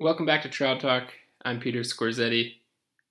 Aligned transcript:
Welcome 0.00 0.26
back 0.26 0.42
to 0.42 0.48
Trout 0.48 0.78
Talk. 0.78 1.12
I'm 1.44 1.58
Peter 1.58 1.80
Scorzetti. 1.80 2.52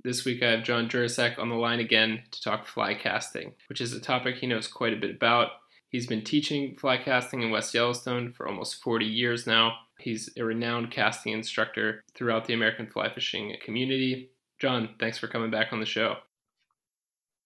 This 0.06 0.24
week 0.24 0.42
I 0.42 0.52
have 0.52 0.64
John 0.64 0.88
Juracek 0.88 1.38
on 1.38 1.50
the 1.50 1.56
line 1.56 1.82
again 1.82 2.24
to 2.32 2.42
talk 2.42 2.66
fly 2.66 2.94
casting, 2.94 3.52
which 3.68 3.82
is 3.82 3.92
a 3.92 4.00
topic 4.00 4.38
he 4.38 4.48
knows 4.48 4.70
quite 4.70 4.94
a 4.94 4.98
bit 4.98 5.14
about. 5.14 5.50
He's 5.90 6.08
been 6.08 6.24
teaching 6.24 6.78
fly 6.78 6.96
casting 6.96 7.42
in 7.42 7.52
West 7.52 7.74
Yellowstone 7.74 8.32
for 8.32 8.48
almost 8.48 8.82
40 8.82 9.06
years 9.06 9.46
now. 9.46 9.74
He's 10.00 10.30
a 10.38 10.46
renowned 10.46 10.90
casting 10.90 11.34
instructor 11.34 12.06
throughout 12.16 12.46
the 12.46 12.54
American 12.54 12.88
fly 12.88 13.14
fishing 13.14 13.54
community. 13.62 14.32
John, 14.58 14.96
thanks 14.98 15.18
for 15.18 15.28
coming 15.28 15.52
back 15.52 15.74
on 15.74 15.82
the 15.82 15.86
show. 15.86 16.16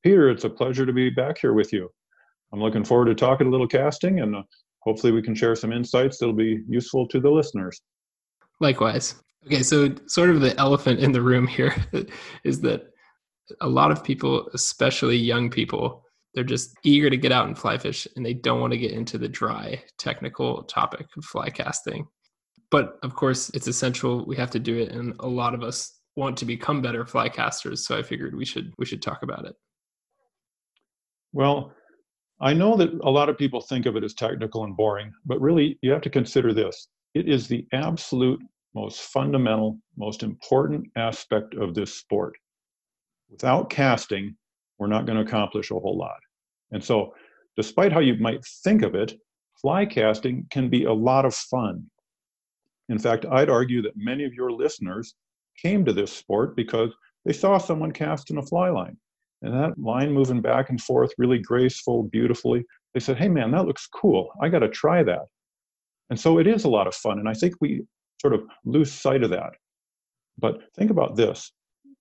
Peter, 0.03 0.29
it's 0.29 0.43
a 0.43 0.51
pleasure 0.51 0.85
to 0.85 0.93
be 0.93 1.09
back 1.09 1.39
here 1.39 1.53
with 1.53 1.73
you. 1.73 1.91
I'm 2.53 2.61
looking 2.61 2.85
forward 2.85 3.05
to 3.05 3.15
talking 3.15 3.47
a 3.47 3.49
little 3.49 3.67
casting 3.67 4.19
and 4.19 4.35
hopefully 4.81 5.11
we 5.11 5.23
can 5.23 5.33
share 5.33 5.55
some 5.55 5.73
insights 5.73 6.19
that'll 6.19 6.35
be 6.35 6.61
useful 6.69 7.07
to 7.07 7.19
the 7.19 7.31
listeners. 7.31 7.81
Likewise. 8.59 9.15
Okay, 9.45 9.63
so 9.63 9.93
sort 10.07 10.29
of 10.29 10.41
the 10.41 10.57
elephant 10.57 10.99
in 10.99 11.11
the 11.11 11.21
room 11.21 11.47
here 11.47 11.75
is 12.43 12.61
that 12.61 12.83
a 13.59 13.67
lot 13.67 13.91
of 13.91 14.03
people, 14.03 14.47
especially 14.53 15.17
young 15.17 15.49
people, 15.49 16.03
they're 16.33 16.43
just 16.43 16.75
eager 16.83 17.09
to 17.09 17.17
get 17.17 17.31
out 17.31 17.47
and 17.47 17.57
fly 17.57 17.77
fish 17.77 18.07
and 18.15 18.25
they 18.25 18.33
don't 18.33 18.61
want 18.61 18.71
to 18.71 18.79
get 18.79 18.91
into 18.91 19.17
the 19.17 19.27
dry 19.27 19.83
technical 19.97 20.63
topic 20.63 21.07
of 21.17 21.25
fly 21.25 21.49
casting. 21.49 22.07
But 22.69 22.97
of 23.03 23.15
course, 23.15 23.49
it's 23.49 23.67
essential. 23.67 24.25
We 24.25 24.37
have 24.37 24.51
to 24.51 24.59
do 24.59 24.77
it, 24.77 24.93
and 24.93 25.13
a 25.19 25.27
lot 25.27 25.53
of 25.53 25.61
us 25.61 25.99
want 26.15 26.37
to 26.37 26.45
become 26.45 26.81
better 26.81 27.05
fly 27.05 27.27
casters. 27.27 27.85
So 27.85 27.97
I 27.97 28.03
figured 28.03 28.33
we 28.33 28.45
should 28.45 28.73
we 28.77 28.85
should 28.85 29.01
talk 29.01 29.23
about 29.23 29.45
it. 29.45 29.55
Well, 31.33 31.73
I 32.39 32.53
know 32.53 32.77
that 32.77 32.91
a 33.03 33.09
lot 33.09 33.27
of 33.27 33.37
people 33.37 33.61
think 33.61 33.85
of 33.85 33.97
it 33.97 34.03
as 34.05 34.13
technical 34.13 34.63
and 34.63 34.75
boring, 34.75 35.11
but 35.25 35.41
really 35.41 35.77
you 35.81 35.91
have 35.91 36.01
to 36.01 36.09
consider 36.09 36.53
this. 36.53 36.87
It 37.13 37.27
is 37.27 37.47
the 37.47 37.67
absolute 37.73 38.41
most 38.73 39.01
fundamental, 39.01 39.79
most 39.97 40.23
important 40.23 40.87
aspect 40.95 41.55
of 41.55 41.73
this 41.73 41.93
sport. 41.93 42.33
Without 43.29 43.69
casting, 43.69 44.35
we're 44.77 44.87
not 44.87 45.05
going 45.05 45.17
to 45.17 45.23
accomplish 45.23 45.71
a 45.71 45.79
whole 45.79 45.97
lot. 45.97 46.19
And 46.71 46.83
so, 46.83 47.13
despite 47.57 47.91
how 47.91 47.99
you 47.99 48.15
might 48.15 48.43
think 48.63 48.81
of 48.81 48.95
it, 48.95 49.13
fly 49.61 49.85
casting 49.85 50.45
can 50.51 50.69
be 50.69 50.85
a 50.85 50.93
lot 50.93 51.25
of 51.25 51.35
fun. 51.35 51.85
In 52.89 52.97
fact, 52.97 53.25
I'd 53.31 53.49
argue 53.49 53.81
that 53.83 53.93
many 53.95 54.25
of 54.25 54.33
your 54.33 54.51
listeners 54.51 55.15
came 55.61 55.85
to 55.85 55.93
this 55.93 56.11
sport 56.11 56.55
because 56.55 56.91
they 57.25 57.33
saw 57.33 57.57
someone 57.57 57.91
cast 57.91 58.31
in 58.31 58.37
a 58.37 58.41
fly 58.41 58.69
line. 58.69 58.97
And 59.41 59.53
that 59.53 59.77
line 59.77 60.11
moving 60.11 60.41
back 60.41 60.69
and 60.69 60.79
forth, 60.79 61.11
really 61.17 61.39
graceful, 61.39 62.03
beautifully. 62.03 62.63
They 62.93 62.99
said, 62.99 63.17
hey 63.17 63.29
man, 63.29 63.51
that 63.51 63.65
looks 63.65 63.87
cool. 63.87 64.29
I 64.41 64.49
got 64.49 64.59
to 64.59 64.69
try 64.69 65.03
that. 65.03 65.25
And 66.09 66.19
so 66.19 66.39
it 66.39 66.47
is 66.47 66.65
a 66.65 66.69
lot 66.69 66.87
of 66.87 66.95
fun. 66.95 67.19
And 67.19 67.29
I 67.29 67.33
think 67.33 67.55
we 67.61 67.83
sort 68.21 68.33
of 68.33 68.43
lose 68.63 68.91
sight 68.91 69.23
of 69.23 69.31
that. 69.31 69.51
But 70.37 70.61
think 70.75 70.91
about 70.91 71.15
this 71.15 71.51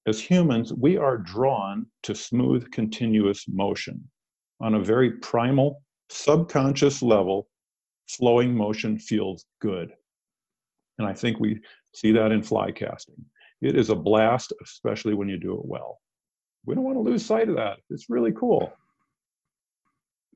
as 0.07 0.21
humans, 0.21 0.73
we 0.73 0.97
are 0.97 1.19
drawn 1.19 1.87
to 2.05 2.15
smooth, 2.15 2.71
continuous 2.71 3.47
motion. 3.49 4.09
On 4.61 4.75
a 4.75 4.81
very 4.81 5.13
primal, 5.13 5.83
subconscious 6.11 7.03
level, 7.03 7.49
flowing 8.09 8.55
motion 8.55 8.99
feels 8.99 9.45
good. 9.61 9.93
And 10.99 11.07
I 11.07 11.15
think 11.15 11.39
we 11.39 11.61
see 11.95 12.13
that 12.13 12.33
in 12.33 12.43
fly 12.43 12.73
casting. 12.73 13.25
It 13.63 13.77
is 13.77 13.91
a 13.91 13.95
blast, 13.95 14.53
especially 14.63 15.15
when 15.15 15.29
you 15.29 15.39
do 15.39 15.55
it 15.55 15.65
well. 15.65 16.01
We 16.67 16.75
don't 16.75 16.85
want 16.85 16.97
to 16.97 17.03
lose 17.03 17.25
sight 17.25 17.49
of 17.49 17.57
that. 17.57 17.79
It's 17.91 18.11
really 18.11 18.33
cool. 18.33 18.73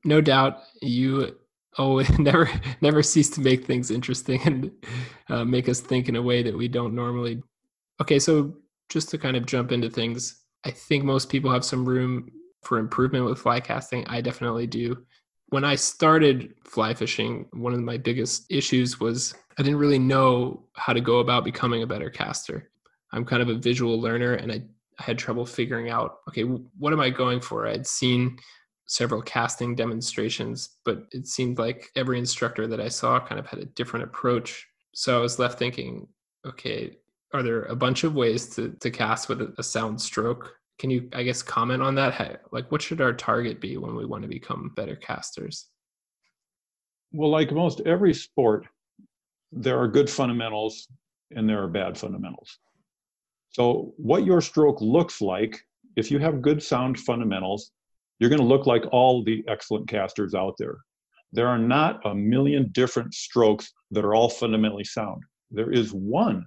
No 0.03 0.21
doubt 0.21 0.59
you 0.81 1.35
oh 1.77 1.99
it 1.99 2.19
never 2.19 2.49
never 2.81 3.03
cease 3.03 3.29
to 3.31 3.41
make 3.41 3.65
things 3.65 3.91
interesting 3.91 4.41
and 4.45 4.71
uh, 5.29 5.43
make 5.43 5.69
us 5.69 5.79
think 5.79 6.09
in 6.09 6.15
a 6.15 6.21
way 6.21 6.43
that 6.43 6.57
we 6.57 6.67
don't 6.67 6.95
normally. 6.95 7.41
Okay 8.01 8.19
so 8.19 8.55
just 8.89 9.09
to 9.09 9.17
kind 9.17 9.35
of 9.35 9.45
jump 9.45 9.71
into 9.71 9.89
things 9.89 10.43
i 10.63 10.69
think 10.69 11.03
most 11.03 11.29
people 11.29 11.51
have 11.51 11.65
some 11.65 11.85
room 11.85 12.29
for 12.65 12.79
improvement 12.79 13.25
with 13.25 13.39
fly 13.39 13.59
casting. 13.59 14.05
I 14.07 14.21
definitely 14.21 14.67
do. 14.67 15.05
When 15.49 15.63
i 15.63 15.75
started 15.75 16.53
fly 16.65 16.93
fishing 16.93 17.45
one 17.53 17.73
of 17.73 17.79
my 17.79 17.97
biggest 17.97 18.45
issues 18.49 18.99
was 18.99 19.35
i 19.57 19.63
didn't 19.63 19.79
really 19.79 19.99
know 19.99 20.63
how 20.73 20.93
to 20.93 21.01
go 21.01 21.19
about 21.19 21.45
becoming 21.45 21.83
a 21.83 21.87
better 21.87 22.09
caster. 22.09 22.69
I'm 23.13 23.23
kind 23.23 23.41
of 23.41 23.49
a 23.49 23.55
visual 23.55 24.01
learner 24.01 24.33
and 24.33 24.51
i, 24.51 24.61
I 24.99 25.03
had 25.03 25.17
trouble 25.17 25.45
figuring 25.45 25.89
out 25.89 26.19
okay 26.27 26.43
what 26.43 26.93
am 26.93 26.99
i 26.99 27.09
going 27.09 27.39
for? 27.39 27.67
I'd 27.67 27.87
seen 27.87 28.37
several 28.87 29.21
casting 29.21 29.75
demonstrations, 29.75 30.77
but 30.85 31.05
it 31.11 31.27
seemed 31.27 31.57
like 31.57 31.89
every 31.95 32.19
instructor 32.19 32.67
that 32.67 32.79
I 32.79 32.87
saw 32.87 33.19
kind 33.19 33.39
of 33.39 33.47
had 33.47 33.59
a 33.59 33.65
different 33.65 34.05
approach. 34.05 34.67
So 34.93 35.17
I 35.17 35.21
was 35.21 35.39
left 35.39 35.57
thinking, 35.57 36.07
okay, 36.45 36.97
are 37.33 37.43
there 37.43 37.63
a 37.63 37.75
bunch 37.75 38.03
of 38.03 38.15
ways 38.15 38.47
to, 38.55 38.69
to 38.79 38.91
cast 38.91 39.27
with 39.27 39.41
a 39.57 39.63
sound 39.63 39.99
stroke? 39.99 40.55
Can 40.77 40.89
you, 40.89 41.09
I 41.13 41.23
guess, 41.23 41.41
comment 41.41 41.81
on 41.81 41.95
that? 41.95 42.41
Like, 42.51 42.71
what 42.71 42.81
should 42.81 43.01
our 43.01 43.13
target 43.13 43.59
be 43.59 43.77
when 43.77 43.95
we 43.95 44.05
want 44.05 44.23
to 44.23 44.29
become 44.29 44.71
better 44.75 44.95
casters? 44.95 45.67
Well, 47.11 47.29
like 47.29 47.51
most 47.51 47.81
every 47.85 48.13
sport, 48.13 48.67
there 49.51 49.79
are 49.79 49.87
good 49.87 50.09
fundamentals 50.09 50.87
and 51.35 51.47
there 51.49 51.63
are 51.63 51.67
bad 51.67 51.97
fundamentals. 51.97 52.59
So, 53.49 53.93
what 53.97 54.25
your 54.25 54.41
stroke 54.41 54.81
looks 54.81 55.21
like, 55.21 55.61
if 55.95 56.11
you 56.11 56.19
have 56.19 56.41
good 56.41 56.61
sound 56.61 56.99
fundamentals, 56.99 57.71
you're 58.19 58.29
going 58.29 58.41
to 58.41 58.47
look 58.47 58.65
like 58.65 58.83
all 58.91 59.23
the 59.23 59.43
excellent 59.47 59.87
casters 59.87 60.33
out 60.33 60.55
there. 60.57 60.77
There 61.31 61.47
are 61.47 61.57
not 61.57 62.05
a 62.05 62.15
million 62.15 62.69
different 62.71 63.13
strokes 63.13 63.71
that 63.91 64.05
are 64.05 64.15
all 64.15 64.29
fundamentally 64.29 64.85
sound. 64.85 65.21
There 65.51 65.71
is 65.71 65.91
one 65.91 66.45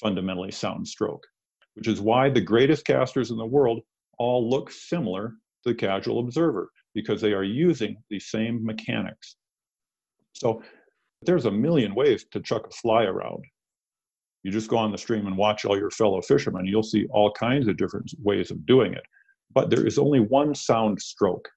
fundamentally 0.00 0.50
sound 0.50 0.88
stroke, 0.88 1.24
which 1.74 1.86
is 1.86 2.00
why 2.00 2.30
the 2.30 2.40
greatest 2.40 2.84
casters 2.84 3.30
in 3.30 3.36
the 3.36 3.46
world 3.46 3.80
all 4.18 4.48
look 4.48 4.70
similar 4.70 5.28
to 5.28 5.70
the 5.70 5.74
casual 5.74 6.18
observer 6.18 6.70
because 6.94 7.20
they 7.20 7.32
are 7.32 7.44
using 7.44 7.96
the 8.10 8.18
same 8.18 8.64
mechanics. 8.64 9.36
So 10.32 10.62
there's 11.22 11.46
a 11.46 11.50
million 11.50 11.94
ways 11.94 12.26
to 12.32 12.40
chuck 12.40 12.66
a 12.66 12.70
fly 12.70 13.04
around. 13.04 13.44
You 14.42 14.50
just 14.50 14.68
go 14.68 14.76
on 14.76 14.92
the 14.92 14.98
stream 14.98 15.26
and 15.26 15.36
watch 15.36 15.64
all 15.64 15.78
your 15.78 15.90
fellow 15.90 16.20
fishermen, 16.20 16.66
you'll 16.66 16.82
see 16.82 17.06
all 17.10 17.32
kinds 17.32 17.66
of 17.66 17.76
different 17.76 18.12
ways 18.22 18.50
of 18.50 18.66
doing 18.66 18.92
it 18.94 19.04
but 19.54 19.70
there 19.70 19.86
is 19.86 19.98
only 19.98 20.20
one 20.20 20.54
sound 20.54 21.00
stroke. 21.00 21.48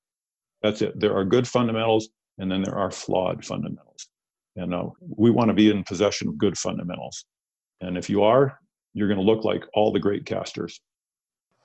That's 0.62 0.82
it. 0.82 1.00
There 1.00 1.16
are 1.16 1.26
good 1.26 1.48
fundamentals, 1.48 2.10
and 2.38 2.52
then 2.52 2.62
there 2.64 2.78
are 2.78 2.92
flawed 2.92 3.44
fundamentals. 3.44 4.08
And 4.56 4.74
uh, 4.74 4.90
we 5.02 5.30
want 5.30 5.50
to 5.50 5.54
be 5.54 5.70
in 5.70 5.84
possession 5.84 6.28
of 6.28 6.38
good 6.38 6.58
fundamentals. 6.58 7.26
And 7.82 7.98
if 7.98 8.10
you 8.10 8.24
are, 8.24 8.60
you're 8.94 9.08
going 9.08 9.20
to 9.20 9.26
look 9.26 9.44
like 9.44 9.64
all 9.74 9.92
the 9.92 10.00
great 10.00 10.26
casters. 10.26 10.80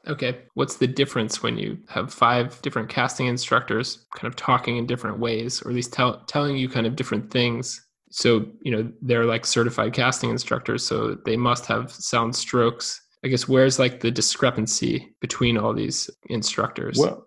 Okay. 0.06 0.38
What's 0.54 0.76
the 0.76 0.86
difference 0.86 1.42
when 1.42 1.56
you 1.56 1.78
have 1.88 2.12
five 2.12 2.60
different 2.60 2.88
casting 2.88 3.28
instructors 3.28 4.04
kind 4.14 4.26
of 4.26 4.36
talking 4.36 4.76
in 4.76 4.86
different 4.86 5.18
ways, 5.18 5.62
or 5.62 5.70
at 5.70 5.76
least 5.76 5.92
tell, 5.92 6.24
telling 6.24 6.56
you 6.56 6.68
kind 6.68 6.86
of 6.86 6.96
different 6.96 7.30
things? 7.30 7.86
So, 8.10 8.46
you 8.62 8.72
know, 8.72 8.92
they're 9.00 9.24
like 9.24 9.46
certified 9.46 9.94
casting 9.94 10.28
instructors, 10.28 10.84
so 10.84 11.16
they 11.24 11.36
must 11.36 11.64
have 11.66 11.90
sound 11.90 12.36
strokes 12.36 13.00
I 13.24 13.28
guess 13.28 13.46
where's 13.46 13.78
like 13.78 14.00
the 14.00 14.10
discrepancy 14.10 15.14
between 15.20 15.56
all 15.56 15.72
these 15.72 16.10
instructors? 16.28 16.98
Well, 16.98 17.26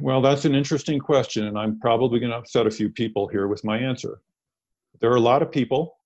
well, 0.00 0.20
that's 0.20 0.44
an 0.44 0.54
interesting 0.54 0.98
question, 0.98 1.46
and 1.46 1.58
I'm 1.58 1.78
probably 1.80 2.18
going 2.18 2.30
to 2.30 2.38
upset 2.38 2.66
a 2.66 2.70
few 2.70 2.90
people 2.90 3.28
here 3.28 3.46
with 3.46 3.64
my 3.64 3.78
answer. 3.78 4.20
There 5.00 5.10
are 5.10 5.16
a 5.16 5.20
lot 5.20 5.42
of 5.42 5.50
people, 5.50 5.96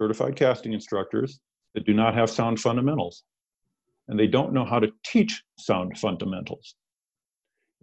certified 0.00 0.36
casting 0.36 0.72
instructors, 0.72 1.40
that 1.74 1.86
do 1.86 1.94
not 1.94 2.14
have 2.14 2.30
sound 2.30 2.60
fundamentals, 2.60 3.24
and 4.08 4.18
they 4.18 4.26
don't 4.26 4.52
know 4.52 4.64
how 4.64 4.78
to 4.78 4.92
teach 5.04 5.42
sound 5.58 5.98
fundamentals. 5.98 6.74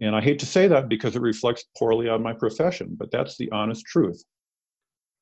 And 0.00 0.16
I 0.16 0.20
hate 0.20 0.38
to 0.40 0.46
say 0.46 0.66
that 0.68 0.88
because 0.88 1.16
it 1.16 1.22
reflects 1.22 1.64
poorly 1.78 2.08
on 2.08 2.22
my 2.22 2.32
profession, 2.32 2.96
but 2.98 3.10
that's 3.10 3.36
the 3.36 3.50
honest 3.52 3.86
truth. 3.86 4.22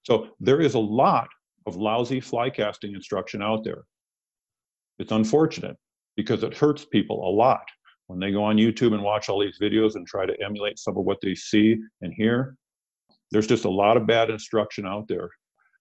So 0.05 0.29
there 0.41 0.61
is 0.61 0.75
a 0.75 0.81
lot 0.81 1.29
of 1.67 1.77
lousy 1.77 2.21
fly 2.21 2.51
casting 2.51 2.95
instruction 2.95 3.43
out 3.43 3.63
there. 3.63 3.85
It's 5.03 5.11
unfortunate 5.11 5.77
because 6.17 6.45
it 6.45 6.57
hurts 6.57 6.85
people 6.85 7.29
a 7.29 7.33
lot 7.35 7.65
when 8.07 8.21
they 8.21 8.31
go 8.31 8.45
on 8.45 8.57
YouTube 8.57 8.95
and 8.95 9.03
watch 9.03 9.29
all 9.29 9.41
these 9.41 9.59
videos 9.61 9.97
and 9.97 10.07
try 10.07 10.25
to 10.25 10.41
emulate 10.41 10.79
some 10.79 10.97
of 10.97 11.05
what 11.05 11.19
they 11.21 11.35
see 11.35 11.77
and 12.03 12.15
hear. 12.15 12.55
There's 13.33 13.49
just 13.49 13.65
a 13.65 13.71
lot 13.71 13.97
of 13.97 14.07
bad 14.07 14.31
instruction 14.31 14.87
out 14.87 15.09
there. 15.09 15.29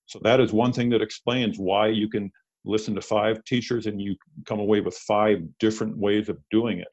So 0.07 0.19
that 0.23 0.39
is 0.39 0.51
one 0.51 0.73
thing 0.73 0.89
that 0.89 1.03
explains 1.03 1.57
why 1.59 1.89
you 1.89 2.09
can 2.09 2.31
listen 2.65 2.95
to 2.95 3.01
five 3.01 3.44
teachers 3.44 3.85
and 3.85 4.01
you 4.01 4.15
come 4.47 4.59
away 4.59 4.81
with 4.81 4.97
five 4.97 5.44
different 5.59 5.95
ways 5.95 6.27
of 6.27 6.39
doing 6.50 6.79
it. 6.79 6.88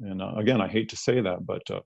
And 0.00 0.22
uh, 0.22 0.32
again, 0.38 0.62
I 0.62 0.68
hate 0.68 0.88
to 0.88 0.96
say 0.96 1.20
that, 1.20 1.44
but 1.44 1.70
uh, 1.70 1.80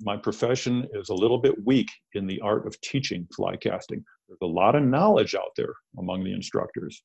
my 0.00 0.16
profession 0.16 0.86
is 0.92 1.08
a 1.08 1.14
little 1.14 1.38
bit 1.38 1.56
weak 1.66 1.88
in 2.14 2.28
the 2.28 2.40
art 2.40 2.68
of 2.68 2.80
teaching 2.82 3.26
fly 3.34 3.56
casting. 3.56 4.04
There's 4.28 4.38
a 4.42 4.46
lot 4.46 4.76
of 4.76 4.84
knowledge 4.84 5.34
out 5.34 5.50
there 5.56 5.74
among 5.98 6.22
the 6.22 6.32
instructors, 6.32 7.02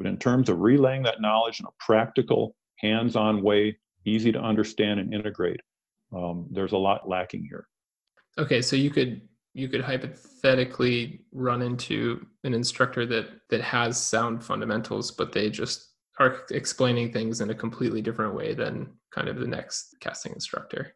but 0.00 0.06
in 0.06 0.16
terms 0.16 0.48
of 0.48 0.62
relaying 0.62 1.02
that 1.02 1.20
knowledge 1.20 1.60
in 1.60 1.66
a 1.66 1.70
practical, 1.78 2.56
hands 2.76 3.16
on 3.16 3.42
way, 3.42 3.76
easy 4.06 4.32
to 4.32 4.40
understand 4.40 4.98
and 4.98 5.12
integrate, 5.12 5.60
um, 6.16 6.46
there's 6.50 6.72
a 6.72 6.78
lot 6.78 7.06
lacking 7.06 7.44
here. 7.44 7.66
Okay, 8.38 8.62
so 8.62 8.76
you 8.76 8.88
could 8.88 9.20
you 9.52 9.68
could 9.68 9.82
hypothetically 9.82 11.20
run 11.32 11.60
into 11.60 12.24
an 12.44 12.54
instructor 12.54 13.04
that 13.04 13.26
that 13.50 13.60
has 13.60 14.00
sound 14.00 14.42
fundamentals 14.42 15.10
but 15.10 15.32
they 15.32 15.50
just 15.50 15.88
are 16.18 16.44
explaining 16.50 17.12
things 17.12 17.40
in 17.40 17.50
a 17.50 17.54
completely 17.54 18.00
different 18.00 18.34
way 18.34 18.54
than 18.54 18.88
kind 19.10 19.28
of 19.28 19.38
the 19.38 19.46
next 19.46 19.96
casting 20.00 20.32
instructor. 20.32 20.94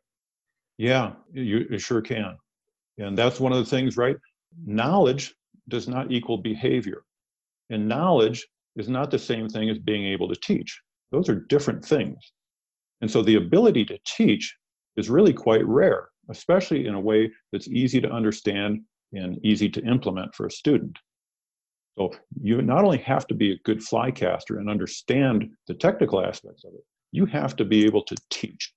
Yeah 0.79 1.13
you, 1.33 1.67
you 1.69 1.79
sure 1.79 2.01
can. 2.01 2.39
And 2.97 3.19
that's 3.19 3.41
one 3.41 3.53
of 3.53 3.59
the 3.59 3.71
things 3.71 3.97
right? 3.97 4.17
Knowledge 4.65 5.35
does 5.69 5.89
not 5.89 6.11
equal 6.11 6.39
behavior. 6.39 7.03
And 7.71 7.89
knowledge 7.89 8.47
is 8.77 8.89
not 8.89 9.11
the 9.11 9.19
same 9.19 9.49
thing 9.49 9.71
as 9.71 9.79
being 9.79 10.05
able 10.05 10.29
to 10.29 10.37
teach 10.37 10.81
those 11.13 11.29
are 11.29 11.47
different 11.49 11.85
things 11.85 12.33
and 13.01 13.11
so 13.11 13.23
the 13.23 13.37
ability 13.37 13.85
to 13.85 13.99
teach 14.07 14.55
is 14.97 15.11
really 15.11 15.33
quite 15.33 15.67
rare 15.67 16.09
especially 16.31 16.87
in 16.87 16.95
a 16.95 17.01
way 17.01 17.31
that's 17.53 17.69
easy 17.69 18.01
to 18.01 18.11
understand 18.11 18.81
and 19.13 19.39
easy 19.45 19.69
to 19.71 19.85
implement 19.85 20.35
for 20.35 20.47
a 20.47 20.51
student. 20.51 20.99
So 21.97 22.13
you 22.41 22.61
not 22.61 22.85
only 22.85 22.99
have 22.99 23.27
to 23.29 23.35
be 23.35 23.53
a 23.53 23.59
good 23.65 23.83
fly 23.83 24.11
caster 24.11 24.59
and 24.59 24.69
understand 24.69 25.49
the 25.69 25.75
technical 25.75 26.25
aspects 26.25 26.65
of 26.65 26.75
it, 26.75 26.85
you 27.13 27.27
have 27.27 27.55
to 27.57 27.65
be 27.65 27.85
able 27.85 28.03
to 28.05 28.17
teach. 28.31 28.73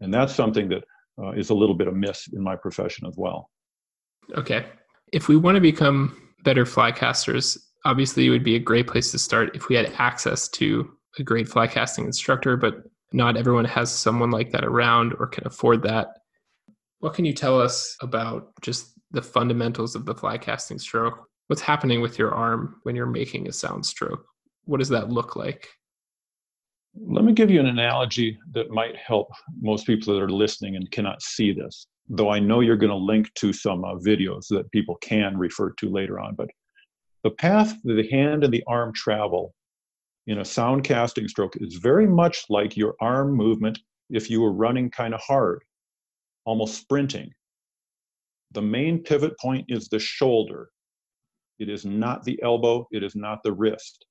And 0.00 0.12
that's 0.12 0.34
something 0.34 0.68
that 0.70 0.84
uh, 1.22 1.32
is 1.32 1.50
a 1.50 1.54
little 1.54 1.74
bit 1.74 1.88
amiss 1.88 2.28
in 2.32 2.42
my 2.42 2.56
profession 2.56 3.06
as 3.06 3.14
well. 3.18 3.50
Okay. 4.36 4.64
If 5.12 5.28
we 5.28 5.36
want 5.36 5.56
to 5.56 5.60
become 5.60 6.30
better 6.44 6.64
fly 6.64 6.92
casters, 6.92 7.58
obviously 7.84 8.26
it 8.26 8.30
would 8.30 8.44
be 8.44 8.56
a 8.56 8.60
great 8.60 8.86
place 8.86 9.10
to 9.10 9.18
start 9.18 9.54
if 9.54 9.68
we 9.68 9.74
had 9.74 9.92
access 9.98 10.48
to 10.48 10.90
a 11.18 11.22
great 11.22 11.48
fly 11.48 11.66
casting 11.66 12.04
instructor, 12.04 12.56
but 12.56 12.82
not 13.12 13.36
everyone 13.36 13.64
has 13.64 13.92
someone 13.92 14.30
like 14.30 14.52
that 14.52 14.64
around 14.64 15.14
or 15.18 15.26
can 15.26 15.46
afford 15.46 15.82
that. 15.82 16.08
What 17.00 17.14
can 17.14 17.24
you 17.24 17.32
tell 17.32 17.60
us 17.60 17.96
about 18.00 18.52
just 18.60 18.92
the 19.10 19.22
fundamentals 19.22 19.94
of 19.94 20.04
the 20.04 20.14
fly 20.14 20.38
casting 20.38 20.78
stroke? 20.78 21.26
What's 21.48 21.62
happening 21.62 22.00
with 22.00 22.18
your 22.18 22.32
arm 22.32 22.76
when 22.84 22.94
you're 22.94 23.06
making 23.06 23.48
a 23.48 23.52
sound 23.52 23.84
stroke? 23.84 24.24
What 24.64 24.78
does 24.78 24.90
that 24.90 25.10
look 25.10 25.34
like? 25.34 25.68
Let 26.94 27.24
me 27.24 27.32
give 27.32 27.50
you 27.50 27.60
an 27.60 27.66
analogy 27.66 28.38
that 28.52 28.70
might 28.70 28.96
help 28.96 29.28
most 29.60 29.86
people 29.86 30.14
that 30.14 30.22
are 30.22 30.30
listening 30.30 30.76
and 30.76 30.90
cannot 30.90 31.22
see 31.22 31.52
this, 31.52 31.86
though 32.08 32.30
I 32.30 32.38
know 32.38 32.60
you're 32.60 32.76
going 32.76 32.90
to 32.90 32.96
link 32.96 33.32
to 33.34 33.52
some 33.52 33.84
uh, 33.84 33.94
videos 33.94 34.46
that 34.50 34.70
people 34.70 34.96
can 34.96 35.36
refer 35.36 35.72
to 35.78 35.88
later 35.88 36.20
on. 36.20 36.34
But 36.34 36.50
the 37.22 37.30
path 37.30 37.74
that 37.84 37.94
the 37.94 38.08
hand 38.10 38.44
and 38.44 38.52
the 38.52 38.64
arm 38.66 38.92
travel 38.94 39.54
in 40.26 40.38
a 40.38 40.44
sound 40.44 40.84
casting 40.84 41.28
stroke 41.28 41.56
is 41.56 41.74
very 41.76 42.06
much 42.06 42.44
like 42.48 42.76
your 42.76 42.94
arm 43.00 43.32
movement 43.32 43.78
if 44.10 44.30
you 44.30 44.40
were 44.40 44.52
running 44.52 44.90
kind 44.90 45.14
of 45.14 45.20
hard 45.20 45.62
almost 46.44 46.80
sprinting. 46.80 47.30
The 48.52 48.62
main 48.62 49.02
pivot 49.02 49.38
point 49.38 49.66
is 49.68 49.88
the 49.88 49.98
shoulder. 49.98 50.70
It 51.58 51.68
is 51.68 51.84
not 51.84 52.24
the 52.24 52.40
elbow, 52.42 52.86
it 52.90 53.02
is 53.02 53.14
not 53.14 53.42
the 53.44 53.52
wrist. 53.52 54.04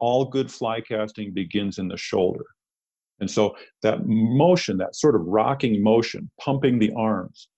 All 0.00 0.24
good 0.24 0.50
fly 0.50 0.80
casting 0.80 1.32
begins 1.32 1.78
in 1.78 1.88
the 1.88 1.96
shoulder. 1.96 2.44
And 3.20 3.30
so 3.30 3.56
that 3.82 4.06
motion, 4.06 4.76
that 4.78 4.94
sort 4.94 5.14
of 5.14 5.22
rocking 5.22 5.82
motion, 5.82 6.30
pumping 6.40 6.78
the 6.78 6.92
arms, 6.96 7.48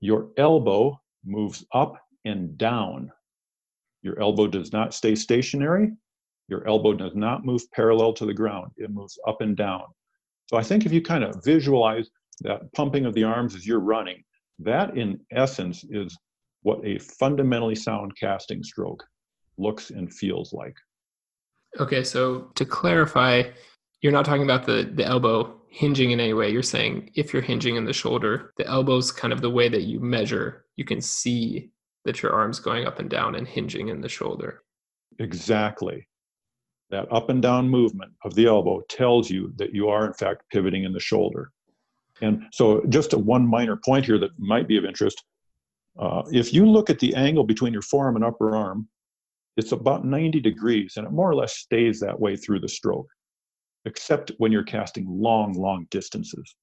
your 0.00 0.28
elbow 0.36 1.00
moves 1.24 1.64
up 1.72 1.94
and 2.24 2.56
down. 2.58 3.10
Your 4.02 4.20
elbow 4.20 4.46
does 4.46 4.72
not 4.72 4.94
stay 4.94 5.14
stationary. 5.14 5.92
Your 6.48 6.66
elbow 6.66 6.94
does 6.94 7.14
not 7.14 7.44
move 7.44 7.62
parallel 7.72 8.12
to 8.14 8.26
the 8.26 8.34
ground. 8.34 8.70
It 8.76 8.90
moves 8.90 9.18
up 9.26 9.40
and 9.40 9.56
down. 9.56 9.84
So 10.46 10.56
I 10.56 10.62
think 10.62 10.86
if 10.86 10.92
you 10.92 11.02
kind 11.02 11.24
of 11.24 11.44
visualize 11.44 12.08
that 12.40 12.72
pumping 12.72 13.04
of 13.04 13.14
the 13.14 13.24
arms 13.24 13.54
as 13.54 13.66
you're 13.66 13.80
running, 13.80 14.22
that 14.60 14.96
in 14.96 15.20
essence 15.30 15.84
is 15.90 16.16
what 16.62 16.84
a 16.84 16.98
fundamentally 16.98 17.74
sound 17.74 18.16
casting 18.16 18.62
stroke 18.62 19.04
looks 19.58 19.90
and 19.90 20.12
feels 20.12 20.52
like. 20.52 20.74
Okay, 21.78 22.02
so 22.02 22.50
to 22.54 22.64
clarify, 22.64 23.42
you're 24.00 24.12
not 24.12 24.24
talking 24.24 24.44
about 24.44 24.64
the, 24.64 24.90
the 24.94 25.04
elbow 25.04 25.54
hinging 25.68 26.12
in 26.12 26.20
any 26.20 26.32
way. 26.32 26.50
You're 26.50 26.62
saying 26.62 27.10
if 27.14 27.32
you're 27.32 27.42
hinging 27.42 27.76
in 27.76 27.84
the 27.84 27.92
shoulder, 27.92 28.52
the 28.56 28.66
elbow's 28.66 29.12
kind 29.12 29.32
of 29.32 29.42
the 29.42 29.50
way 29.50 29.68
that 29.68 29.82
you 29.82 30.00
measure. 30.00 30.64
You 30.76 30.84
can 30.84 31.00
see 31.00 31.70
that 32.04 32.22
your 32.22 32.32
arm's 32.32 32.60
going 32.60 32.86
up 32.86 32.98
and 32.98 33.10
down 33.10 33.34
and 33.34 33.46
hinging 33.46 33.88
in 33.88 34.00
the 34.00 34.08
shoulder. 34.08 34.62
Exactly. 35.18 36.06
That 36.90 37.10
up 37.12 37.28
and 37.28 37.42
down 37.42 37.68
movement 37.68 38.12
of 38.24 38.34
the 38.34 38.46
elbow 38.46 38.80
tells 38.88 39.30
you 39.30 39.52
that 39.56 39.74
you 39.74 39.88
are, 39.88 40.06
in 40.06 40.14
fact, 40.14 40.44
pivoting 40.50 40.84
in 40.84 40.92
the 40.92 41.00
shoulder. 41.00 41.50
And 42.20 42.44
so, 42.52 42.82
just 42.88 43.14
one 43.14 43.46
minor 43.46 43.76
point 43.76 44.06
here 44.06 44.18
that 44.18 44.38
might 44.38 44.66
be 44.66 44.78
of 44.78 44.84
interest. 44.84 45.22
Uh, 45.98 46.22
if 46.32 46.52
you 46.52 46.66
look 46.66 46.90
at 46.90 46.98
the 46.98 47.14
angle 47.14 47.44
between 47.44 47.72
your 47.72 47.82
forearm 47.82 48.16
and 48.16 48.24
upper 48.24 48.56
arm, 48.56 48.88
it's 49.56 49.72
about 49.72 50.04
90 50.04 50.40
degrees, 50.40 50.94
and 50.96 51.06
it 51.06 51.12
more 51.12 51.28
or 51.28 51.34
less 51.34 51.58
stays 51.58 51.98
that 52.00 52.18
way 52.18 52.36
through 52.36 52.60
the 52.60 52.68
stroke, 52.68 53.08
except 53.84 54.30
when 54.38 54.52
you're 54.52 54.62
casting 54.62 55.04
long, 55.08 55.52
long 55.52 55.86
distances. 55.90 56.54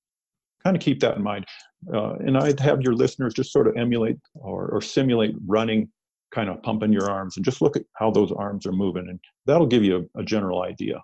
Kind 0.66 0.76
of 0.76 0.82
keep 0.82 1.00
that 1.00 1.16
in 1.16 1.24
mind. 1.24 1.46
Uh, 1.94 2.16
and 2.16 2.38
I'd 2.38 2.60
have 2.60 2.82
your 2.82 2.94
listeners 2.94 3.34
just 3.34 3.54
sort 3.54 3.68
of 3.68 3.78
emulate 3.78 4.18
or, 4.34 4.68
or 4.68 4.82
simulate 4.82 5.36
running, 5.46 5.90
kind 6.32 6.50
of 6.50 6.62
pumping 6.64 6.92
your 6.92 7.10
arms, 7.10 7.38
and 7.38 7.46
just 7.46 7.62
look 7.62 7.78
at 7.78 7.84
how 7.94 8.12
those 8.12 8.32
arms 8.32 8.66
are 8.66 8.74
moving, 8.74 9.08
and 9.08 9.20
that'll 9.46 9.68
give 9.68 9.84
you 9.84 10.10
a, 10.16 10.20
a 10.20 10.24
general 10.24 10.64
idea. 10.64 11.02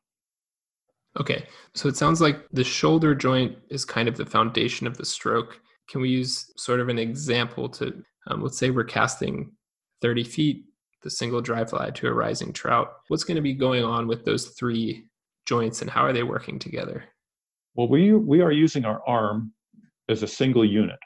Okay, 1.19 1.45
so 1.75 1.87
it 1.87 1.97
sounds 1.97 2.21
like 2.21 2.47
the 2.51 2.63
shoulder 2.63 3.13
joint 3.13 3.57
is 3.69 3.85
kind 3.85 4.07
of 4.07 4.17
the 4.17 4.25
foundation 4.25 4.87
of 4.87 4.97
the 4.97 5.05
stroke. 5.05 5.59
Can 5.89 6.01
we 6.01 6.09
use 6.09 6.51
sort 6.57 6.79
of 6.79 6.89
an 6.89 6.97
example 6.97 7.69
to, 7.69 8.03
um, 8.27 8.41
let's 8.41 8.57
say 8.57 8.69
we're 8.69 8.83
casting 8.83 9.51
30 10.01 10.23
feet, 10.23 10.65
the 11.03 11.09
single 11.09 11.41
dry 11.41 11.65
fly 11.65 11.89
to 11.89 12.07
a 12.07 12.13
rising 12.13 12.53
trout. 12.53 12.93
What's 13.07 13.23
going 13.23 13.35
to 13.35 13.41
be 13.41 13.53
going 13.53 13.83
on 13.83 14.07
with 14.07 14.25
those 14.25 14.49
three 14.49 15.05
joints 15.45 15.81
and 15.81 15.89
how 15.89 16.01
are 16.01 16.13
they 16.13 16.23
working 16.23 16.59
together? 16.59 17.03
Well, 17.75 17.87
we, 17.87 18.13
we 18.13 18.41
are 18.41 18.51
using 18.51 18.85
our 18.85 19.01
arm 19.07 19.53
as 20.09 20.23
a 20.23 20.27
single 20.27 20.65
unit. 20.65 20.99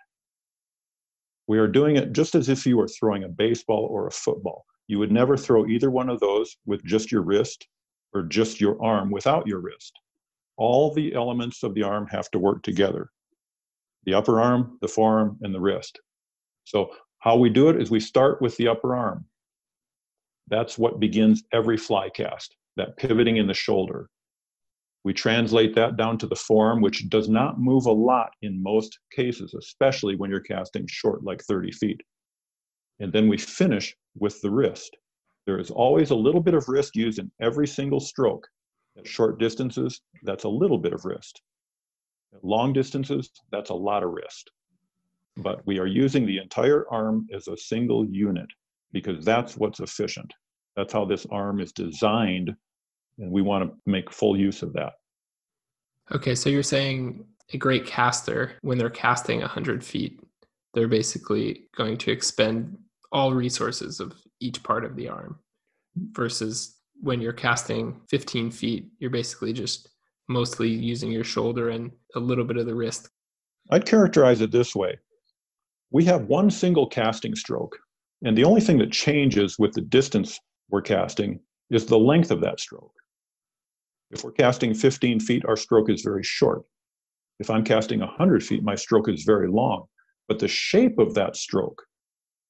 We 1.48 1.60
are 1.60 1.68
doing 1.68 1.96
it 1.96 2.14
just 2.14 2.34
as 2.34 2.50
if 2.50 2.66
you 2.66 2.78
were 2.78 2.88
throwing 2.88 3.24
a 3.24 3.30
baseball 3.30 3.88
or 3.92 4.08
a 4.08 4.12
football. 4.12 4.66
You 4.88 5.00
would 5.00 5.12
never 5.12 5.38
throw 5.38 5.68
either 5.68 5.92
one 5.92 6.10
of 6.10 6.20
those 6.20 6.58
with 6.66 6.84
just 6.84 7.12
your 7.12 7.22
wrist 7.22 7.68
or 8.14 8.24
just 8.24 8.60
your 8.60 8.82
arm 8.84 9.12
without 9.12 9.46
your 9.46 9.60
wrist. 9.60 9.94
All 10.58 10.94
the 10.94 11.14
elements 11.14 11.64
of 11.64 11.74
the 11.76 11.84
arm 11.84 12.08
have 12.08 12.30
to 12.32 12.40
work 12.40 12.64
together 12.64 13.10
the 14.06 14.14
upper 14.14 14.40
arm, 14.40 14.78
the 14.82 14.88
forearm, 14.88 15.36
and 15.42 15.54
the 15.54 15.60
wrist. 15.60 16.00
So, 16.64 16.92
how 17.20 17.38
we 17.38 17.50
do 17.50 17.70
it 17.70 17.82
is 17.82 17.90
we 17.90 18.00
start 18.00 18.40
with 18.40 18.56
the 18.58 18.68
upper 18.68 18.96
arm. 18.96 19.26
That's 20.48 20.78
what 20.78 21.00
begins 21.00 21.44
every 21.52 21.76
fly 21.76 22.10
cast, 22.10 22.56
that 22.78 22.98
pivoting 22.98 23.38
in 23.38 23.48
the 23.48 23.54
shoulder. 23.56 24.08
We 25.06 25.14
translate 25.14 25.76
that 25.76 25.98
down 25.98 26.18
to 26.18 26.28
the 26.28 26.36
form, 26.36 26.82
which 26.82 27.08
does 27.10 27.30
not 27.30 27.60
move 27.60 27.86
a 27.86 27.92
lot 27.92 28.32
in 28.42 28.62
most 28.62 28.98
cases, 29.16 29.54
especially 29.54 30.16
when 30.16 30.32
you're 30.32 30.40
casting 30.40 30.88
short, 30.90 31.24
like 31.24 31.44
30 31.44 31.72
feet. 31.74 32.02
And 33.00 33.14
then 33.14 33.30
we 33.30 33.38
finish 33.38 33.96
with 34.18 34.42
the 34.42 34.50
wrist. 34.50 34.98
There 35.46 35.60
is 35.60 35.70
always 35.70 36.10
a 36.10 36.16
little 36.16 36.42
bit 36.42 36.56
of 36.56 36.68
wrist 36.68 36.96
used 36.96 37.20
in 37.20 37.32
every 37.40 37.68
single 37.68 38.00
stroke. 38.00 38.48
At 38.98 39.06
short 39.06 39.38
distances, 39.40 40.02
that's 40.24 40.46
a 40.46 40.50
little 40.50 40.80
bit 40.80 40.94
of 40.94 41.06
wrist. 41.06 41.40
At 42.34 42.44
long 42.44 42.74
distances, 42.74 43.30
that's 43.52 43.70
a 43.70 43.76
lot 43.76 44.02
of 44.02 44.10
wrist. 44.10 44.50
But 45.38 45.64
we 45.68 45.78
are 45.78 45.86
using 45.86 46.26
the 46.26 46.40
entire 46.40 46.88
arm 46.90 47.28
as 47.32 47.48
a 47.48 47.58
single 47.58 48.08
unit 48.08 48.48
because 48.92 49.24
that's 49.24 49.56
what's 49.56 49.82
efficient. 49.82 50.34
That's 50.76 50.94
how 50.94 51.06
this 51.06 51.28
arm 51.30 51.60
is 51.60 51.72
designed, 51.72 52.56
and 53.18 53.32
we 53.32 53.42
want 53.42 53.64
to 53.64 53.76
make 53.86 54.12
full 54.12 54.38
use 54.38 54.62
of 54.62 54.74
that. 54.74 54.94
Okay, 56.14 56.36
so 56.36 56.50
you're 56.50 56.64
saying 56.64 57.26
a 57.54 57.58
great 57.58 57.86
caster, 57.86 58.54
when 58.62 58.78
they're 58.78 58.90
casting 58.90 59.40
100 59.40 59.84
feet, 59.84 60.20
they're 60.74 60.88
basically 60.88 61.68
going 61.76 61.98
to 61.98 62.12
expend 62.12 62.78
all 63.12 63.34
resources 63.34 64.00
of 64.00 64.14
each 64.40 64.62
part 64.64 64.84
of 64.84 64.96
the 64.96 65.08
arm 65.08 65.40
versus 66.12 66.76
when 67.02 67.22
you're 67.22 67.34
casting 67.34 68.02
15 68.10 68.52
feet, 68.52 68.88
you're 69.00 69.10
basically 69.10 69.54
just 69.54 69.90
mostly 70.28 70.70
using 70.70 71.12
your 71.12 71.24
shoulder 71.24 71.70
and 71.70 71.92
a 72.16 72.20
little 72.20 72.46
bit 72.46 72.58
of 72.58 72.66
the 72.66 72.76
wrist. 72.76 73.10
I'd 73.72 73.86
characterize 73.86 74.42
it 74.42 74.52
this 74.52 74.76
way 74.76 74.98
we 75.92 76.04
have 76.04 76.26
one 76.26 76.50
single 76.50 76.88
casting 76.88 77.36
stroke, 77.36 77.78
and 78.24 78.38
the 78.38 78.44
only 78.44 78.62
thing 78.62 78.78
that 78.80 78.92
changes 78.92 79.58
with 79.58 79.72
the 79.74 79.82
distance 79.82 80.40
we're 80.70 80.82
casting 80.82 81.40
is 81.70 81.86
the 81.86 81.98
length 81.98 82.32
of 82.32 82.42
that 82.42 82.60
stroke. 82.60 82.92
If 84.12 84.24
we're 84.24 84.32
casting 84.32 84.74
15 84.74 85.20
feet, 85.20 85.46
our 85.46 85.58
stroke 85.58 85.90
is 85.90 86.02
very 86.02 86.24
short. 86.24 86.64
If 87.40 87.50
I'm 87.50 87.64
casting 87.64 88.00
100 88.00 88.44
feet, 88.44 88.64
my 88.64 88.76
stroke 88.76 89.10
is 89.10 89.24
very 89.24 89.50
long. 89.50 89.86
But 90.28 90.40
the 90.40 90.48
shape 90.48 91.00
of 91.00 91.14
that 91.16 91.36
stroke 91.36 91.84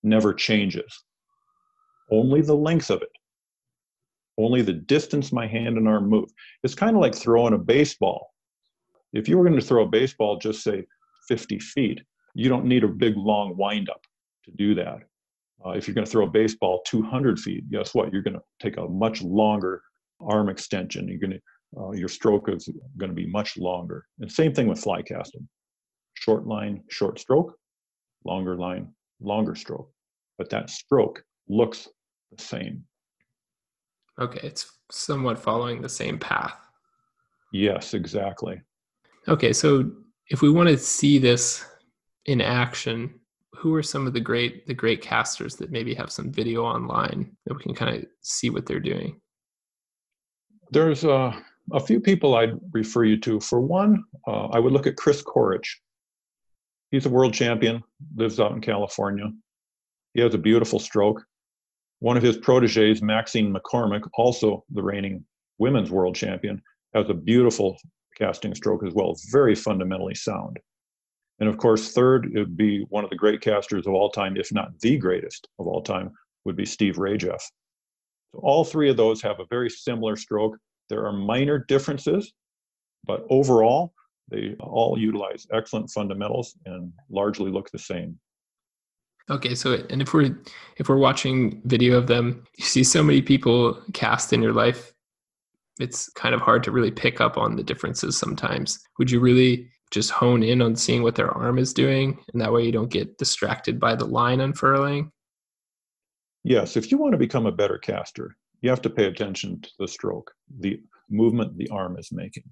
never 0.03 0.33
changes 0.33 1.03
only 2.11 2.41
the 2.41 2.55
length 2.55 2.89
of 2.89 3.01
it, 3.01 3.11
only 4.37 4.61
the 4.61 4.73
distance 4.73 5.31
my 5.31 5.47
hand 5.47 5.77
and 5.77 5.87
arm 5.87 6.09
move. 6.09 6.29
It's 6.63 6.75
kind 6.75 6.95
of 6.95 7.01
like 7.01 7.15
throwing 7.15 7.53
a 7.53 7.57
baseball. 7.57 8.33
If 9.13 9.29
you 9.29 9.37
were 9.37 9.45
going 9.45 9.59
to 9.59 9.65
throw 9.65 9.83
a 9.83 9.89
baseball, 9.89 10.37
just 10.37 10.63
say 10.63 10.85
50 11.27 11.59
feet, 11.59 12.01
you 12.33 12.49
don't 12.49 12.65
need 12.65 12.83
a 12.83 12.87
big 12.87 13.15
long 13.15 13.55
windup 13.57 14.01
to 14.43 14.51
do 14.51 14.75
that. 14.75 14.99
Uh, 15.65 15.71
if 15.71 15.87
you're 15.87 15.95
going 15.95 16.05
to 16.05 16.11
throw 16.11 16.25
a 16.25 16.29
baseball 16.29 16.81
200 16.85 17.39
feet, 17.39 17.69
guess 17.71 17.95
what? 17.95 18.11
You're 18.11 18.21
going 18.21 18.35
to 18.35 18.43
take 18.59 18.77
a 18.77 18.87
much 18.87 19.21
longer 19.21 19.81
arm 20.25 20.49
extension. 20.49 21.07
You're 21.07 21.19
going 21.19 21.31
to 21.31 21.41
uh, 21.77 21.91
your 21.91 22.07
stroke 22.07 22.49
is 22.49 22.69
going 22.97 23.09
to 23.09 23.15
be 23.15 23.27
much 23.27 23.57
longer. 23.57 24.05
And 24.19 24.31
same 24.31 24.53
thing 24.53 24.67
with 24.67 24.79
fly 24.79 25.01
casting. 25.01 25.47
Short 26.13 26.47
line, 26.47 26.83
short 26.89 27.19
stroke, 27.19 27.57
longer 28.23 28.55
line, 28.55 28.93
longer 29.19 29.55
stroke. 29.55 29.91
But 30.37 30.49
that 30.51 30.69
stroke 30.69 31.23
looks 31.49 31.87
the 32.31 32.41
same. 32.41 32.85
Okay, 34.19 34.39
it's 34.43 34.71
somewhat 34.89 35.39
following 35.39 35.81
the 35.81 35.89
same 35.89 36.17
path. 36.17 36.57
Yes, 37.51 37.93
exactly. 37.93 38.61
Okay, 39.27 39.51
so 39.51 39.91
if 40.29 40.41
we 40.41 40.49
want 40.49 40.69
to 40.69 40.77
see 40.77 41.17
this 41.17 41.65
in 42.25 42.39
action, 42.39 43.19
who 43.55 43.73
are 43.73 43.83
some 43.83 44.05
of 44.05 44.13
the 44.13 44.19
great 44.19 44.67
the 44.67 44.73
great 44.73 45.01
casters 45.01 45.55
that 45.55 45.71
maybe 45.71 45.93
have 45.93 46.11
some 46.11 46.31
video 46.31 46.63
online 46.63 47.35
that 47.45 47.55
we 47.55 47.63
can 47.63 47.73
kind 47.73 47.95
of 47.95 48.05
see 48.21 48.49
what 48.49 48.65
they're 48.65 48.79
doing? 48.79 49.19
There's 50.71 51.05
uh, 51.05 51.33
a 51.71 51.79
few 51.79 51.99
people 51.99 52.35
I'd 52.35 52.53
refer 52.71 53.03
you 53.03 53.17
to. 53.21 53.39
For 53.39 53.59
one, 53.59 54.03
uh, 54.27 54.47
I 54.47 54.59
would 54.59 54.73
look 54.73 54.87
at 54.87 54.97
Chris 54.97 55.21
Korich. 55.21 55.67
He's 56.91 57.05
a 57.05 57.09
world 57.09 57.33
champion, 57.33 57.83
lives 58.15 58.39
out 58.39 58.51
in 58.51 58.61
California. 58.61 59.31
He 60.13 60.21
has 60.21 60.33
a 60.33 60.39
beautiful 60.39 60.79
stroke. 60.79 61.23
One 61.99 62.17
of 62.17 62.23
his 62.23 62.37
proteges, 62.37 63.01
Maxine 63.01 63.53
McCormick, 63.53 64.07
also 64.13 64.63
the 64.71 64.83
reigning 64.83 65.25
women's 65.57 65.91
world 65.91 66.15
champion, 66.15 66.61
has 66.93 67.09
a 67.09 67.13
beautiful 67.13 67.77
casting 68.17 68.55
stroke 68.55 68.85
as 68.85 68.93
well, 68.93 69.15
very 69.31 69.55
fundamentally 69.55 70.15
sound. 70.15 70.57
And 71.39 71.49
of 71.49 71.57
course, 71.57 71.91
third 71.91 72.31
would 72.33 72.55
be 72.55 72.85
one 72.89 73.03
of 73.03 73.09
the 73.09 73.17
great 73.17 73.41
casters 73.41 73.87
of 73.87 73.93
all 73.93 74.09
time, 74.09 74.37
if 74.37 74.53
not 74.53 74.79
the 74.79 74.97
greatest 74.97 75.47
of 75.59 75.67
all 75.67 75.81
time, 75.81 76.11
would 76.45 76.55
be 76.55 76.65
Steve 76.65 76.95
Rajeff. 76.95 77.41
So 78.35 78.41
all 78.43 78.65
three 78.65 78.89
of 78.89 78.97
those 78.97 79.21
have 79.21 79.39
a 79.39 79.45
very 79.49 79.69
similar 79.69 80.15
stroke. 80.17 80.57
There 80.89 81.05
are 81.05 81.13
minor 81.13 81.59
differences, 81.67 82.33
but 83.05 83.25
overall, 83.29 83.93
they 84.29 84.55
all 84.59 84.97
utilize 84.99 85.47
excellent 85.53 85.89
fundamentals 85.89 86.57
and 86.65 86.91
largely 87.09 87.49
look 87.49 87.69
the 87.71 87.79
same. 87.79 88.19
Okay, 89.29 89.55
so 89.55 89.83
and 89.89 90.01
if 90.01 90.13
we're 90.13 90.37
if 90.77 90.89
we're 90.89 90.97
watching 90.97 91.61
video 91.65 91.97
of 91.97 92.07
them, 92.07 92.43
you 92.57 92.65
see 92.65 92.83
so 92.83 93.01
many 93.01 93.21
people 93.21 93.81
cast 93.93 94.33
in 94.33 94.41
your 94.41 94.53
life. 94.53 94.93
It's 95.79 96.09
kind 96.09 96.35
of 96.35 96.41
hard 96.41 96.63
to 96.63 96.71
really 96.71 96.91
pick 96.91 97.21
up 97.21 97.37
on 97.37 97.55
the 97.55 97.63
differences 97.63 98.17
sometimes. 98.17 98.79
Would 98.99 99.09
you 99.09 99.19
really 99.19 99.69
just 99.91 100.11
hone 100.11 100.43
in 100.43 100.61
on 100.61 100.75
seeing 100.75 101.03
what 101.03 101.15
their 101.15 101.31
arm 101.31 101.57
is 101.57 101.73
doing, 101.73 102.19
and 102.33 102.41
that 102.41 102.51
way 102.51 102.65
you 102.65 102.71
don't 102.71 102.91
get 102.91 103.17
distracted 103.17 103.79
by 103.79 103.95
the 103.95 104.05
line 104.05 104.41
unfurling? 104.41 105.11
Yes, 106.45 106.77
if 106.77 106.91
you 106.91 106.99
want 106.99 107.13
to 107.13 107.17
become 107.17 107.47
a 107.47 107.51
better 107.51 107.79
caster, 107.79 108.37
you 108.61 108.69
have 108.69 108.81
to 108.83 108.89
pay 108.89 109.05
attention 109.05 109.59
to 109.61 109.69
the 109.79 109.87
stroke, 109.87 110.31
the 110.59 110.79
movement 111.09 111.57
the 111.57 111.67
arm 111.69 111.97
is 111.97 112.09
making. 112.11 112.43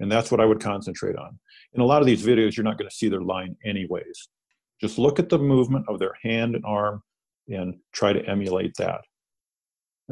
And 0.00 0.10
that's 0.10 0.32
what 0.32 0.40
I 0.40 0.44
would 0.44 0.60
concentrate 0.60 1.14
on. 1.14 1.38
In 1.72 1.80
a 1.80 1.84
lot 1.84 2.00
of 2.00 2.06
these 2.06 2.26
videos, 2.26 2.56
you're 2.56 2.64
not 2.64 2.78
going 2.78 2.90
to 2.90 2.94
see 2.94 3.08
their 3.08 3.22
line 3.22 3.54
anyways. 3.64 4.28
Just 4.80 4.98
look 4.98 5.20
at 5.20 5.28
the 5.28 5.38
movement 5.38 5.84
of 5.88 6.00
their 6.00 6.14
hand 6.20 6.56
and 6.56 6.64
arm 6.64 7.00
and 7.46 7.76
try 7.92 8.12
to 8.12 8.28
emulate 8.28 8.74
that. 8.78 9.02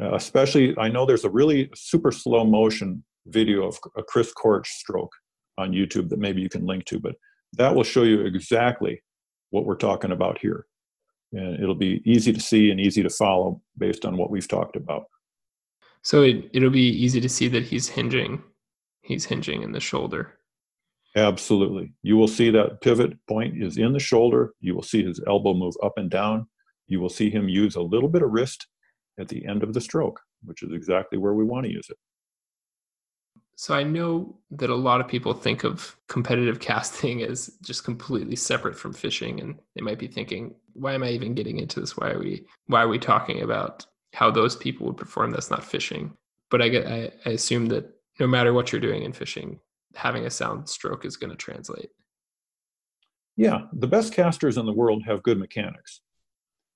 Uh, 0.01 0.15
especially, 0.15 0.73
I 0.77 0.87
know 0.87 1.05
there's 1.05 1.25
a 1.25 1.29
really 1.29 1.69
super 1.75 2.13
slow 2.13 2.45
motion 2.45 3.03
video 3.25 3.67
of 3.67 3.77
a 3.97 4.03
Chris 4.03 4.33
Korich 4.33 4.67
stroke 4.67 5.11
on 5.57 5.73
YouTube 5.73 6.07
that 6.09 6.19
maybe 6.19 6.41
you 6.41 6.49
can 6.49 6.65
link 6.65 6.85
to, 6.85 6.97
but 6.97 7.15
that 7.57 7.75
will 7.75 7.83
show 7.83 8.03
you 8.03 8.21
exactly 8.21 9.03
what 9.49 9.65
we're 9.65 9.75
talking 9.75 10.13
about 10.13 10.39
here. 10.39 10.65
And 11.33 11.61
it'll 11.61 11.75
be 11.75 12.01
easy 12.05 12.31
to 12.31 12.39
see 12.39 12.71
and 12.71 12.79
easy 12.79 13.03
to 13.03 13.09
follow 13.09 13.61
based 13.77 14.05
on 14.05 14.17
what 14.17 14.31
we've 14.31 14.47
talked 14.47 14.75
about. 14.75 15.05
So 16.01 16.23
it, 16.23 16.49
it'll 16.53 16.69
be 16.69 16.87
easy 16.87 17.19
to 17.19 17.29
see 17.29 17.47
that 17.49 17.63
he's 17.63 17.89
hinging. 17.89 18.41
He's 19.01 19.25
hinging 19.25 19.61
in 19.61 19.71
the 19.71 19.79
shoulder. 19.79 20.37
Absolutely. 21.15 21.93
You 22.03 22.15
will 22.15 22.27
see 22.27 22.51
that 22.51 22.81
pivot 22.81 23.13
point 23.27 23.61
is 23.61 23.77
in 23.77 23.91
the 23.91 23.99
shoulder. 23.99 24.53
You 24.59 24.75
will 24.75 24.83
see 24.83 25.03
his 25.03 25.19
elbow 25.27 25.53
move 25.53 25.73
up 25.83 25.93
and 25.97 26.09
down. 26.09 26.47
You 26.87 27.01
will 27.01 27.09
see 27.09 27.29
him 27.29 27.49
use 27.49 27.75
a 27.75 27.81
little 27.81 28.09
bit 28.09 28.21
of 28.21 28.31
wrist 28.31 28.67
at 29.19 29.27
the 29.27 29.45
end 29.45 29.63
of 29.63 29.73
the 29.73 29.81
stroke, 29.81 30.19
which 30.43 30.63
is 30.63 30.71
exactly 30.73 31.17
where 31.17 31.33
we 31.33 31.43
want 31.43 31.65
to 31.65 31.71
use 31.71 31.87
it. 31.89 31.97
So 33.59 33.73
I 33.73 33.81
know 33.81 34.37
that 34.51 34.69
a 34.69 34.75
lot 34.75 35.01
of 35.01 35.07
people 35.07 35.33
think 35.33 35.63
of 35.63 35.97
competitive 36.07 36.59
casting 36.59 37.23
as 37.23 37.57
just 37.63 37.83
completely 37.83 38.35
separate 38.35 38.77
from 38.77 38.93
fishing 38.93 39.39
and 39.39 39.57
they 39.73 39.81
might 39.81 39.97
be 39.97 40.05
thinking, 40.05 40.53
why 40.73 40.93
am 40.93 41.01
I 41.01 41.09
even 41.09 41.33
getting 41.33 41.57
into 41.57 41.79
this? 41.79 41.97
Why 41.97 42.11
are 42.11 42.19
we 42.19 42.45
why 42.67 42.83
are 42.83 42.87
we 42.87 42.99
talking 42.99 43.41
about 43.41 43.83
how 44.13 44.29
those 44.29 44.55
people 44.55 44.85
would 44.85 44.97
perform 44.97 45.31
that's 45.31 45.49
not 45.49 45.65
fishing? 45.65 46.15
But 46.51 46.61
I 46.61 46.69
get 46.69 46.85
I, 46.85 47.11
I 47.25 47.31
assume 47.31 47.65
that 47.69 47.89
no 48.19 48.27
matter 48.27 48.53
what 48.53 48.71
you're 48.71 48.79
doing 48.79 49.01
in 49.01 49.11
fishing, 49.11 49.59
having 49.95 50.27
a 50.27 50.29
sound 50.29 50.69
stroke 50.69 51.03
is 51.03 51.17
going 51.17 51.31
to 51.31 51.35
translate. 51.35 51.89
Yeah, 53.37 53.61
the 53.73 53.87
best 53.87 54.13
casters 54.13 54.57
in 54.57 54.67
the 54.67 54.71
world 54.71 55.03
have 55.07 55.23
good 55.23 55.39
mechanics. 55.39 56.01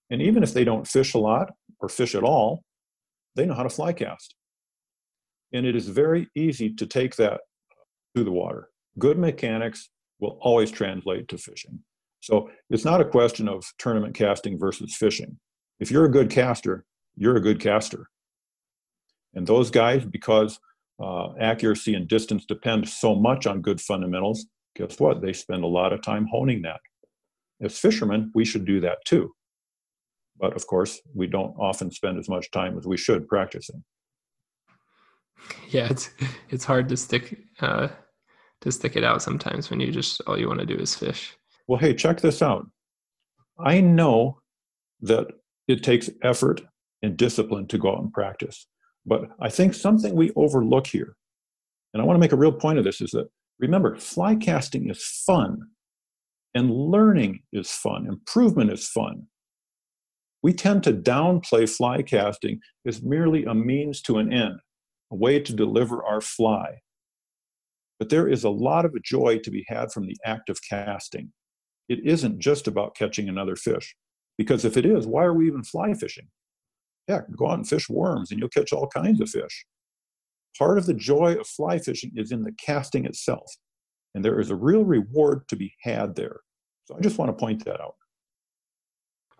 And 0.10 0.20
even 0.20 0.42
if 0.42 0.52
they 0.52 0.64
don't 0.64 0.88
fish 0.88 1.14
a 1.14 1.20
lot 1.20 1.54
or 1.80 1.90
fish 1.90 2.16
at 2.16 2.24
all, 2.24 2.64
they 3.36 3.46
know 3.46 3.54
how 3.54 3.64
to 3.64 3.70
fly 3.70 3.94
cast. 3.94 4.34
And 5.54 5.66
it 5.66 5.76
is 5.76 5.88
very 5.88 6.28
easy 6.36 6.74
to 6.76 6.86
take 6.86 7.16
that 7.18 7.42
to 8.16 8.24
the 8.24 8.32
water. 8.32 8.70
Good 9.00 9.18
mechanics 9.18 9.90
will 10.20 10.38
always 10.42 10.72
translate 10.72 11.28
to 11.30 11.38
fishing. 11.38 11.80
So 12.22 12.50
it's 12.70 12.86
not 12.86 13.02
a 13.02 13.06
question 13.06 13.48
of 13.48 13.66
tournament 13.80 14.16
casting 14.16 14.60
versus 14.60 14.96
fishing. 14.96 15.40
If 15.80 15.90
you're 15.90 16.06
a 16.06 16.12
good 16.12 16.30
caster, 16.30 16.86
you're 17.16 17.38
a 17.38 17.42
good 17.42 17.60
caster. 17.60 18.08
And 19.34 19.48
those 19.48 19.72
guys, 19.72 20.06
because 20.06 20.60
uh, 21.02 21.34
accuracy 21.40 21.96
and 21.96 22.08
distance 22.08 22.46
depend 22.46 22.88
so 22.88 23.16
much 23.16 23.48
on 23.48 23.62
good 23.62 23.82
fundamentals, 23.82 24.46
guess 24.76 25.00
what? 25.00 25.22
They 25.22 25.34
spend 25.34 25.64
a 25.64 25.68
lot 25.68 25.94
of 25.94 26.04
time 26.04 26.28
honing 26.28 26.62
that. 26.62 26.80
As 27.62 27.80
fishermen, 27.80 28.32
we 28.36 28.46
should 28.46 28.66
do 28.66 28.80
that 28.82 29.00
too. 29.06 29.34
But 30.40 30.56
of 30.56 30.68
course, 30.68 31.02
we 31.16 31.28
don't 31.28 31.56
often 31.58 31.92
spend 31.92 32.20
as 32.20 32.30
much 32.30 32.52
time 32.52 32.78
as 32.78 32.86
we 32.86 32.98
should 32.98 33.28
practicing 33.28 33.84
yeah, 35.70 35.88
it's 35.90 36.10
it's 36.50 36.66
hard 36.66 36.90
to 36.90 36.98
stick 36.98 37.38
uh, 37.60 37.90
to 38.62 38.72
stick 38.72 38.96
it 38.96 39.04
out 39.04 39.22
sometimes 39.22 39.70
when 39.70 39.80
you 39.80 39.92
just 39.92 40.22
all 40.28 40.40
you 40.40 40.48
want 40.48 40.60
to 40.60 40.66
do 40.66 40.76
is 40.76 40.96
fish. 40.96 41.36
Well, 41.68 41.80
hey, 41.80 41.94
check 41.94 42.22
this 42.22 42.42
out. 42.42 42.68
I 43.60 43.82
know 43.82 44.42
that 45.02 45.28
it 45.68 45.84
takes 45.84 46.10
effort 46.24 46.62
and 47.02 47.18
discipline 47.18 47.68
to 47.68 47.78
go 47.78 47.92
out 47.92 48.02
and 48.02 48.14
practice, 48.14 48.68
but 49.06 49.30
I 49.40 49.50
think 49.50 49.74
something 49.74 50.16
we 50.16 50.32
overlook 50.36 50.88
here, 50.88 51.16
and 51.94 52.02
I 52.02 52.06
want 52.06 52.16
to 52.16 52.22
make 52.22 52.34
a 52.34 52.38
real 52.38 52.52
point 52.52 52.80
of 52.80 52.84
this, 52.84 53.02
is 53.02 53.12
that 53.12 53.30
remember, 53.60 53.96
fly 53.98 54.36
casting 54.36 54.90
is 54.90 55.04
fun, 55.26 55.60
and 56.54 56.72
learning 56.72 57.42
is 57.54 57.72
fun, 57.72 58.08
improvement 58.08 58.72
is 58.72 58.88
fun. 58.88 59.28
We 60.44 60.54
tend 60.54 60.84
to 60.84 60.94
downplay 60.94 61.70
fly 61.70 62.02
casting 62.02 62.60
as 62.88 63.04
merely 63.04 63.46
a 63.46 63.54
means 63.54 64.02
to 64.04 64.18
an 64.18 64.34
end 64.34 64.60
a 65.12 65.16
way 65.16 65.40
to 65.40 65.54
deliver 65.54 66.04
our 66.04 66.22
fly. 66.22 66.80
But 68.00 68.10
there 68.10 68.28
is 68.28 68.44
a 68.44 68.50
lot 68.50 68.86
of 68.86 68.96
joy 69.04 69.40
to 69.44 69.52
be 69.52 69.66
had 69.68 69.92
from 69.92 70.08
the 70.08 70.18
act 70.26 70.50
of 70.50 70.60
casting. 70.68 71.32
It 71.88 72.00
isn't 72.04 72.40
just 72.40 72.68
about 72.68 72.96
catching 72.96 73.30
another 73.30 73.56
fish, 73.56 73.96
because 74.38 74.66
if 74.66 74.78
it 74.78 74.86
is, 74.86 75.06
why 75.06 75.24
are 75.24 75.34
we 75.34 75.48
even 75.48 75.64
fly 75.64 75.94
fishing? 75.94 76.28
Yeah, 77.08 77.22
go 77.38 77.50
out 77.50 77.58
and 77.58 77.68
fish 77.68 77.90
worms 77.90 78.32
and 78.32 78.40
you'll 78.40 78.50
catch 78.50 78.72
all 78.72 78.88
kinds 78.88 79.22
of 79.22 79.30
fish. 79.30 79.66
Part 80.58 80.78
of 80.78 80.86
the 80.86 80.94
joy 80.94 81.36
of 81.36 81.48
fly 81.48 81.80
fishing 81.80 82.12
is 82.16 82.32
in 82.32 82.44
the 82.44 82.54
casting 82.54 83.06
itself, 83.06 83.52
and 84.16 84.24
there 84.24 84.40
is 84.40 84.50
a 84.50 84.56
real 84.56 84.84
reward 84.84 85.48
to 85.50 85.56
be 85.56 85.74
had 85.82 86.16
there. 86.16 86.40
So 86.86 86.96
I 86.98 87.02
just 87.02 87.18
want 87.18 87.30
to 87.30 87.40
point 87.40 87.64
that 87.66 87.82
out. 87.82 87.96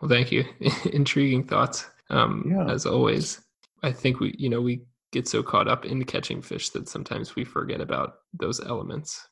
Well, 0.02 0.10
thank 0.10 0.32
you. 0.32 0.46
Intriguing 0.94 1.46
thoughts, 1.46 1.86
um, 2.10 2.46
yeah. 2.50 2.72
as 2.72 2.86
always. 2.86 3.42
I 3.84 3.92
think 3.92 4.20
we, 4.20 4.36
you 4.38 4.50
know, 4.50 4.62
we 4.62 4.82
get 5.12 5.28
so 5.28 5.44
caught 5.44 5.68
up 5.68 5.86
in 5.86 6.04
catching 6.06 6.42
fish 6.42 6.70
that 6.70 6.88
sometimes 6.88 7.36
we 7.36 7.44
forget 7.44 7.82
about 7.82 8.16
those 8.34 8.60
elements. 8.60 9.28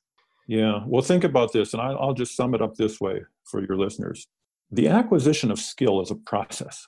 Yeah, 0.47 0.83
well, 0.85 1.01
think 1.01 1.23
about 1.23 1.53
this, 1.53 1.73
and 1.73 1.81
I'll 1.81 2.13
just 2.13 2.35
sum 2.35 2.53
it 2.53 2.61
up 2.61 2.75
this 2.75 2.99
way 2.99 3.21
for 3.45 3.61
your 3.61 3.77
listeners. 3.77 4.27
The 4.71 4.87
acquisition 4.87 5.51
of 5.51 5.59
skill 5.59 6.01
is 6.01 6.11
a 6.11 6.15
process, 6.15 6.87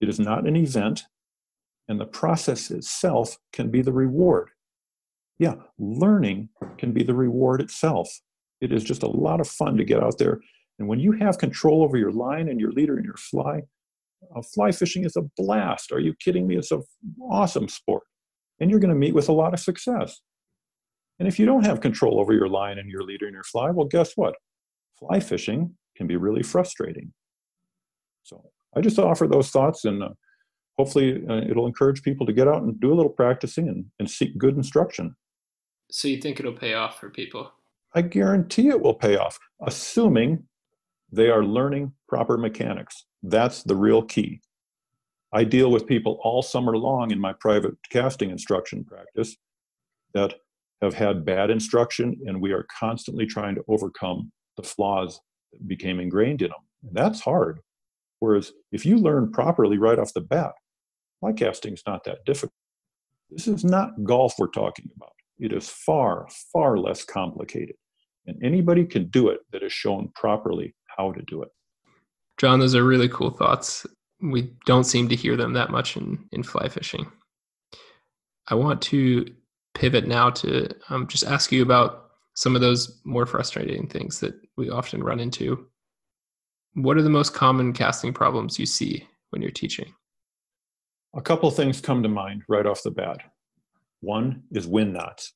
it 0.00 0.08
is 0.08 0.20
not 0.20 0.46
an 0.46 0.56
event, 0.56 1.04
and 1.88 1.98
the 1.98 2.06
process 2.06 2.70
itself 2.70 3.38
can 3.52 3.70
be 3.70 3.82
the 3.82 3.92
reward. 3.92 4.50
Yeah, 5.38 5.54
learning 5.78 6.50
can 6.76 6.92
be 6.92 7.02
the 7.02 7.14
reward 7.14 7.60
itself. 7.60 8.20
It 8.60 8.72
is 8.72 8.84
just 8.84 9.02
a 9.02 9.08
lot 9.08 9.40
of 9.40 9.48
fun 9.48 9.76
to 9.76 9.84
get 9.84 10.02
out 10.02 10.18
there. 10.18 10.40
And 10.78 10.88
when 10.88 11.00
you 11.00 11.12
have 11.12 11.38
control 11.38 11.82
over 11.82 11.96
your 11.96 12.12
line 12.12 12.48
and 12.48 12.60
your 12.60 12.72
leader 12.72 12.96
and 12.96 13.04
your 13.04 13.16
fly, 13.16 13.62
uh, 14.34 14.42
fly 14.42 14.72
fishing 14.72 15.04
is 15.04 15.16
a 15.16 15.22
blast. 15.36 15.92
Are 15.92 16.00
you 16.00 16.14
kidding 16.14 16.46
me? 16.46 16.56
It's 16.56 16.70
an 16.70 16.82
awesome 17.22 17.68
sport. 17.68 18.02
And 18.60 18.70
you're 18.70 18.80
going 18.80 18.92
to 18.92 18.98
meet 18.98 19.14
with 19.14 19.28
a 19.28 19.32
lot 19.32 19.54
of 19.54 19.60
success. 19.60 20.20
And 21.18 21.26
if 21.26 21.38
you 21.38 21.46
don't 21.46 21.66
have 21.66 21.80
control 21.80 22.20
over 22.20 22.32
your 22.32 22.48
line 22.48 22.78
and 22.78 22.90
your 22.90 23.02
leader 23.02 23.26
and 23.26 23.34
your 23.34 23.44
fly, 23.44 23.70
well, 23.70 23.86
guess 23.86 24.12
what? 24.16 24.34
Fly 24.98 25.20
fishing 25.20 25.76
can 25.96 26.06
be 26.06 26.16
really 26.16 26.42
frustrating. 26.42 27.12
So 28.22 28.50
I 28.76 28.80
just 28.80 28.98
offer 28.98 29.26
those 29.26 29.50
thoughts 29.50 29.84
and 29.84 30.02
uh, 30.02 30.10
hopefully 30.76 31.24
uh, 31.28 31.42
it'll 31.48 31.66
encourage 31.66 32.02
people 32.02 32.26
to 32.26 32.32
get 32.32 32.48
out 32.48 32.62
and 32.62 32.80
do 32.80 32.92
a 32.92 32.94
little 32.94 33.10
practicing 33.10 33.68
and, 33.68 33.84
and 33.98 34.10
seek 34.10 34.36
good 34.38 34.56
instruction. 34.56 35.16
So 35.90 36.08
you 36.08 36.20
think 36.20 36.38
it'll 36.38 36.52
pay 36.52 36.74
off 36.74 37.00
for 37.00 37.10
people? 37.10 37.52
I 37.94 38.02
guarantee 38.02 38.68
it 38.68 38.80
will 38.80 38.94
pay 38.94 39.16
off, 39.16 39.38
assuming 39.62 40.44
they 41.10 41.30
are 41.30 41.44
learning 41.44 41.92
proper 42.08 42.36
mechanics. 42.36 43.04
That's 43.22 43.62
the 43.62 43.76
real 43.76 44.02
key. 44.02 44.40
I 45.32 45.44
deal 45.44 45.70
with 45.70 45.86
people 45.86 46.18
all 46.22 46.42
summer 46.42 46.76
long 46.76 47.10
in 47.10 47.20
my 47.20 47.34
private 47.34 47.74
casting 47.90 48.30
instruction 48.30 48.84
practice 48.84 49.36
that 50.14 50.34
have 50.80 50.94
had 50.94 51.24
bad 51.24 51.50
instruction, 51.50 52.16
and 52.26 52.40
we 52.40 52.52
are 52.52 52.66
constantly 52.78 53.26
trying 53.26 53.54
to 53.56 53.64
overcome 53.68 54.32
the 54.56 54.62
flaws 54.62 55.20
that 55.52 55.66
became 55.66 56.00
ingrained 56.00 56.42
in 56.42 56.48
them. 56.48 56.60
And 56.82 56.94
that's 56.94 57.20
hard. 57.20 57.60
Whereas 58.20 58.52
if 58.72 58.86
you 58.86 58.96
learn 58.96 59.32
properly 59.32 59.78
right 59.78 59.98
off 59.98 60.14
the 60.14 60.20
bat, 60.20 60.52
fly 61.20 61.32
casting 61.32 61.74
is 61.74 61.82
not 61.86 62.04
that 62.04 62.24
difficult. 62.24 62.52
This 63.30 63.46
is 63.48 63.64
not 63.64 64.04
golf 64.04 64.34
we're 64.38 64.48
talking 64.48 64.88
about. 64.96 65.12
It 65.38 65.52
is 65.52 65.68
far, 65.68 66.28
far 66.52 66.78
less 66.78 67.04
complicated. 67.04 67.76
And 68.26 68.42
anybody 68.42 68.84
can 68.84 69.08
do 69.08 69.28
it 69.28 69.40
that 69.52 69.62
is 69.62 69.72
shown 69.72 70.10
properly 70.14 70.74
how 70.98 71.12
to 71.12 71.22
do 71.22 71.42
it. 71.42 71.48
John, 72.38 72.60
those 72.60 72.74
are 72.74 72.84
really 72.84 73.08
cool 73.08 73.30
thoughts. 73.30 73.86
We 74.20 74.52
don't 74.66 74.84
seem 74.84 75.08
to 75.08 75.16
hear 75.16 75.36
them 75.36 75.52
that 75.54 75.70
much 75.70 75.96
in, 75.96 76.28
in 76.32 76.42
fly 76.42 76.68
fishing. 76.68 77.10
I 78.48 78.54
want 78.54 78.82
to 78.82 79.26
pivot 79.74 80.06
now 80.06 80.30
to 80.30 80.68
um, 80.88 81.06
just 81.06 81.24
ask 81.24 81.52
you 81.52 81.62
about 81.62 82.10
some 82.34 82.54
of 82.54 82.60
those 82.60 83.00
more 83.04 83.26
frustrating 83.26 83.86
things 83.88 84.20
that 84.20 84.34
we 84.56 84.70
often 84.70 85.02
run 85.02 85.20
into. 85.20 85.66
What 86.74 86.96
are 86.96 87.02
the 87.02 87.10
most 87.10 87.34
common 87.34 87.72
casting 87.72 88.12
problems 88.12 88.58
you 88.58 88.66
see 88.66 89.06
when 89.30 89.42
you're 89.42 89.50
teaching? 89.50 89.92
A 91.16 91.20
couple 91.20 91.50
things 91.50 91.80
come 91.80 92.02
to 92.02 92.08
mind 92.08 92.42
right 92.48 92.66
off 92.66 92.82
the 92.82 92.90
bat. 92.90 93.20
One 94.00 94.44
is 94.52 94.66
wind 94.66 94.92
knots. 94.92 95.32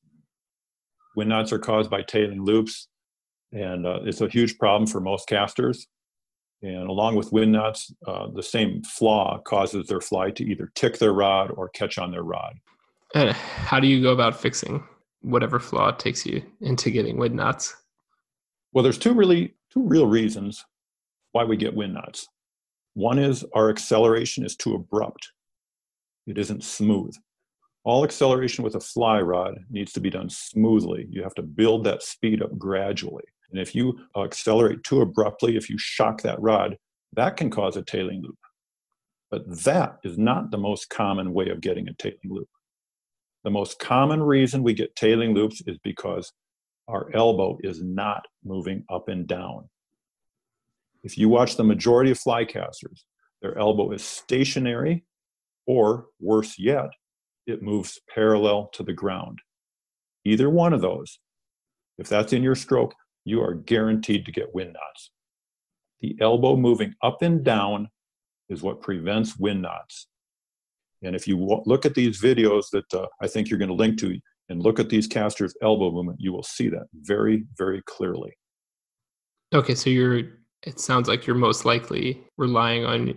Wind 1.17 1.31
knots 1.31 1.53
are 1.53 1.59
caused 1.59 1.91
by 1.91 2.03
tailing 2.03 2.45
loops, 2.45 2.89
and 3.53 3.87
uh, 3.87 4.01
it's 4.05 4.21
a 4.21 4.29
huge 4.29 4.59
problem 4.59 4.87
for 4.87 5.01
most 5.01 5.29
casters. 5.29 5.87
And 6.63 6.89
along 6.89 7.17
with 7.17 7.33
wind 7.33 7.53
knots, 7.53 7.93
uh, 8.07 8.29
the 8.33 8.43
same 8.43 8.83
flaw 8.83 9.41
causes 9.45 9.89
their 9.89 10.01
fly 10.01 10.31
to 10.31 10.45
either 10.45 10.71
tick 10.75 10.99
their 10.99 11.13
rod 11.13 11.51
or 11.51 11.69
catch 11.71 11.99
on 11.99 12.13
their 12.13 12.23
rod. 12.23 12.55
And 13.15 13.31
how 13.33 13.81
do 13.81 13.89
you 13.89 14.01
go 14.01 14.13
about 14.13 14.41
fixing 14.41 14.83
whatever 15.21 15.59
flaw 15.59 15.91
takes 15.91 16.25
you 16.25 16.43
into 16.61 16.91
getting 16.91 17.19
wind 17.19 17.35
knots? 17.35 17.75
Well, 18.73 18.83
there's 18.83 18.99
two 18.99 19.13
really 19.13 19.55
two 19.73 19.83
real 19.83 20.07
reasons 20.07 20.65
why 21.33 21.45
we 21.45 21.57
get 21.57 21.75
wind 21.75 21.95
knots. 21.95 22.29
One 22.95 23.19
is 23.19 23.45
our 23.55 23.71
acceleration 23.71 24.45
is 24.45 24.57
too 24.57 24.75
abrupt. 24.75 25.33
It 26.27 26.39
isn't 26.39 26.63
smooth. 26.63 27.15
All 27.85 28.05
acceleration 28.05 28.63
with 28.63 28.77
a 28.77 28.81
fly 28.81 29.21
rod 29.21 29.59
needs 29.69 29.93
to 29.95 30.01
be 30.01 30.11
done 30.11 30.31
smoothly. 30.31 31.07
You 31.11 31.23
have 31.23 31.35
to 31.35 31.43
build 31.43 31.85
that 31.85 32.03
speed 32.03 32.41
up 32.41 32.57
gradually. 32.57 33.25
And 33.53 33.61
if 33.61 33.75
you 33.75 33.99
uh, 34.17 34.25
accelerate 34.25 34.83
too 34.83 35.03
abruptly, 35.03 35.57
if 35.57 35.69
you 35.69 35.77
shock 35.79 36.23
that 36.23 36.41
rod, 36.41 36.77
that 37.13 37.37
can 37.37 37.51
cause 37.51 37.77
a 37.77 37.83
tailing 37.83 38.23
loop. 38.23 38.39
But 39.31 39.43
that 39.65 39.99
is 40.05 40.19
not 40.19 40.51
the 40.51 40.59
most 40.59 40.89
common 40.89 41.33
way 41.33 41.49
of 41.49 41.61
getting 41.61 41.89
a 41.89 41.95
tailing 41.95 42.19
loop. 42.25 42.49
The 43.45 43.51
most 43.51 43.79
common 43.79 44.23
reason 44.23 44.63
we 44.63 44.73
get 44.73 44.97
tailing 44.97 45.35
loops 45.35 45.63
is 45.67 45.79
because 45.79 46.33
our 46.89 47.11
elbow 47.15 47.59
is 47.63 47.83
not 47.83 48.27
moving 48.45 48.85
up 48.91 49.09
and 49.09 49.27
down. 49.27 49.69
If 51.03 51.19
you 51.19 51.29
watch 51.29 51.57
the 51.57 51.65
majority 51.65 52.11
of 52.11 52.19
fly 52.19 52.45
casters, 52.45 53.05
their 53.41 53.59
elbow 53.59 53.91
is 53.91 54.03
stationary, 54.05 55.05
or 55.67 56.07
worse 56.21 56.59
yet, 56.59 56.91
it 57.47 57.63
moves 57.63 58.01
parallel 58.15 58.71
to 58.75 58.83
the 58.83 58.93
ground. 58.93 59.41
Either 60.25 60.49
one 60.49 60.73
of 60.73 60.81
those, 60.81 61.19
if 61.99 62.09
that's 62.09 62.33
in 62.33 62.43
your 62.43 62.55
stroke, 62.55 62.95
you 63.25 63.43
are 63.43 63.55
guaranteed 63.55 64.27
to 64.27 64.33
get 64.33 64.55
wind 64.55 64.73
knots. 64.75 65.11
The 66.01 66.17
elbow 66.21 66.57
moving 66.57 66.95
up 67.03 67.23
and 67.23 67.45
down 67.45 67.89
is 68.49 68.63
what 68.63 68.81
prevents 68.81 69.37
wind 69.39 69.63
knots. 69.63 70.09
And 71.03 71.17
if 71.17 71.27
you 71.27 71.37
look 71.67 71.85
at 71.85 71.95
these 71.95 72.21
videos 72.21 72.65
that 72.73 72.93
uh, 72.95 73.07
I 73.21 73.27
think 73.27 73.49
you're 73.49 73.59
going 73.59 73.69
to 73.69 73.75
link 73.75 73.99
to 74.01 74.19
and 74.49 74.63
look 74.63 74.79
at 74.79 74.89
these 74.89 75.07
casters' 75.07 75.57
elbow 75.63 75.91
movement, 75.91 76.21
you 76.21 76.33
will 76.33 76.43
see 76.43 76.69
that 76.69 76.87
very, 76.95 77.45
very 77.57 77.83
clearly. 77.87 78.33
Okay, 79.55 79.75
so 79.75 79.91
you're. 79.91 80.23
It 80.65 80.79
sounds 80.79 81.09
like 81.09 81.27
you're 81.27 81.35
most 81.35 81.65
likely 81.65 82.23
relying 82.39 82.85
on 82.85 83.15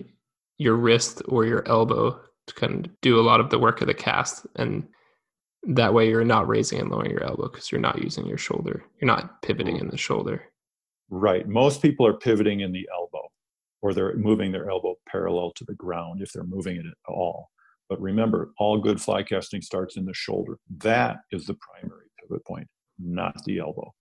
your 0.57 0.75
wrist 0.75 1.21
or 1.27 1.45
your 1.45 1.67
elbow 1.67 2.19
to 2.47 2.53
kind 2.55 2.87
of 2.87 2.91
do 3.01 3.19
a 3.19 3.21
lot 3.21 3.39
of 3.39 3.51
the 3.51 3.59
work 3.59 3.81
of 3.81 3.87
the 3.87 3.93
cast, 3.93 4.47
and 4.55 4.87
that 5.67 5.93
way 5.93 6.09
you're 6.09 6.23
not 6.23 6.47
raising 6.47 6.79
and 6.79 6.89
lowering 6.89 7.11
your 7.11 7.23
elbow 7.23 7.49
because 7.49 7.71
you're 7.71 7.81
not 7.81 8.01
using 8.01 8.25
your 8.25 8.37
shoulder. 8.37 8.83
You're 8.99 9.07
not 9.07 9.41
pivoting 9.41 9.77
in 9.77 9.89
the 9.89 9.97
shoulder. 9.97 10.43
Right. 11.09 11.47
Most 11.47 11.81
people 11.81 12.05
are 12.05 12.17
pivoting 12.17 12.61
in 12.61 12.71
the 12.71 12.87
elbow, 12.93 13.27
or 13.81 13.93
they're 13.93 14.15
moving 14.15 14.51
their 14.51 14.69
elbow 14.69 14.95
parallel 15.07 15.51
to 15.55 15.65
the 15.65 15.75
ground 15.75 16.21
if 16.21 16.31
they're 16.31 16.43
moving 16.43 16.77
it 16.77 16.85
at 16.85 17.11
all. 17.11 17.49
But 17.89 18.01
remember, 18.01 18.51
all 18.57 18.79
good 18.79 18.99
fly 18.99 19.23
casting 19.23 19.61
starts 19.61 19.97
in 19.97 20.05
the 20.05 20.13
shoulder. 20.13 20.57
That 20.77 21.17
is 21.31 21.45
the 21.45 21.55
primary 21.55 22.07
pivot 22.19 22.43
point, 22.45 22.67
not 22.97 23.35
the 23.45 23.59
elbow. 23.59 23.93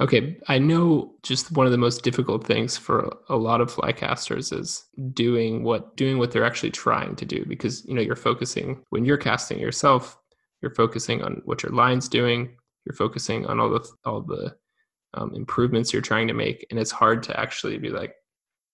Okay, 0.00 0.36
I 0.48 0.58
know 0.58 1.14
just 1.22 1.52
one 1.52 1.66
of 1.66 1.72
the 1.72 1.78
most 1.78 2.02
difficult 2.02 2.44
things 2.44 2.76
for 2.76 3.16
a 3.28 3.36
lot 3.36 3.60
of 3.60 3.70
fly 3.70 3.92
casters 3.92 4.50
is 4.50 4.84
doing 5.12 5.62
what 5.62 5.96
doing 5.96 6.18
what 6.18 6.32
they're 6.32 6.44
actually 6.44 6.72
trying 6.72 7.14
to 7.14 7.24
do 7.24 7.44
because 7.46 7.84
you 7.84 7.94
know 7.94 8.02
you're 8.02 8.16
focusing 8.16 8.82
when 8.90 9.04
you're 9.04 9.16
casting 9.16 9.60
yourself, 9.60 10.18
you're 10.64 10.74
focusing 10.74 11.22
on 11.22 11.42
what 11.44 11.62
your 11.62 11.72
line's 11.72 12.08
doing, 12.08 12.56
you're 12.86 12.96
focusing 12.96 13.44
on 13.44 13.60
all 13.60 13.68
the 13.68 13.86
all 14.06 14.22
the 14.22 14.56
um, 15.12 15.34
improvements 15.34 15.92
you're 15.92 16.00
trying 16.00 16.26
to 16.26 16.34
make, 16.34 16.66
and 16.70 16.80
it's 16.80 16.90
hard 16.90 17.22
to 17.24 17.38
actually 17.38 17.76
be 17.76 17.90
like, 17.90 18.14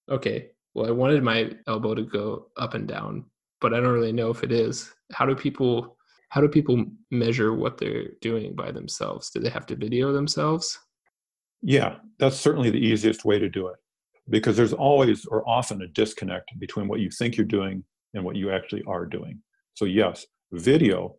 okay, 0.09 0.51
well, 0.73 0.87
I 0.87 0.93
wanted 0.93 1.25
my 1.25 1.51
elbow 1.67 1.97
to 1.97 2.03
go 2.03 2.47
up 2.57 2.75
and 2.75 2.87
down, 2.87 3.25
but 3.61 3.75
I 3.75 3.81
don't 3.81 3.93
really 3.93 4.13
know 4.13 4.31
if 4.31 4.45
it 4.45 4.53
is. 4.53 4.93
How 5.13 5.27
do 5.27 5.35
people 5.35 5.97
how 6.29 6.41
do 6.41 6.47
people 6.47 6.85
measure 7.11 7.53
what 7.53 7.77
they're 7.77 8.11
doing 8.21 8.55
by 8.55 8.71
themselves? 8.71 9.31
Do 9.31 9.41
they 9.41 9.51
have 9.51 9.67
to 9.67 9.75
video 9.75 10.13
themselves? 10.13 10.79
Yeah, 11.61 11.97
that's 12.21 12.37
certainly 12.37 12.71
the 12.71 12.79
easiest 12.79 13.25
way 13.25 13.41
to 13.41 13.49
do 13.49 13.67
it 13.67 13.77
because 14.29 14.57
there's 14.57 14.73
always 14.73 15.27
or 15.27 15.47
often 15.49 15.83
a 15.83 15.89
disconnect 15.89 16.53
between 16.61 16.87
what 16.87 17.01
you 17.01 17.11
think 17.11 17.37
you're 17.37 17.45
doing 17.45 17.83
and 18.15 18.25
what 18.25 18.37
you 18.37 18.53
actually 18.53 18.85
are 18.87 19.07
doing. 19.07 19.43
So, 19.75 19.87
yes, 19.87 20.25
video, 20.53 21.17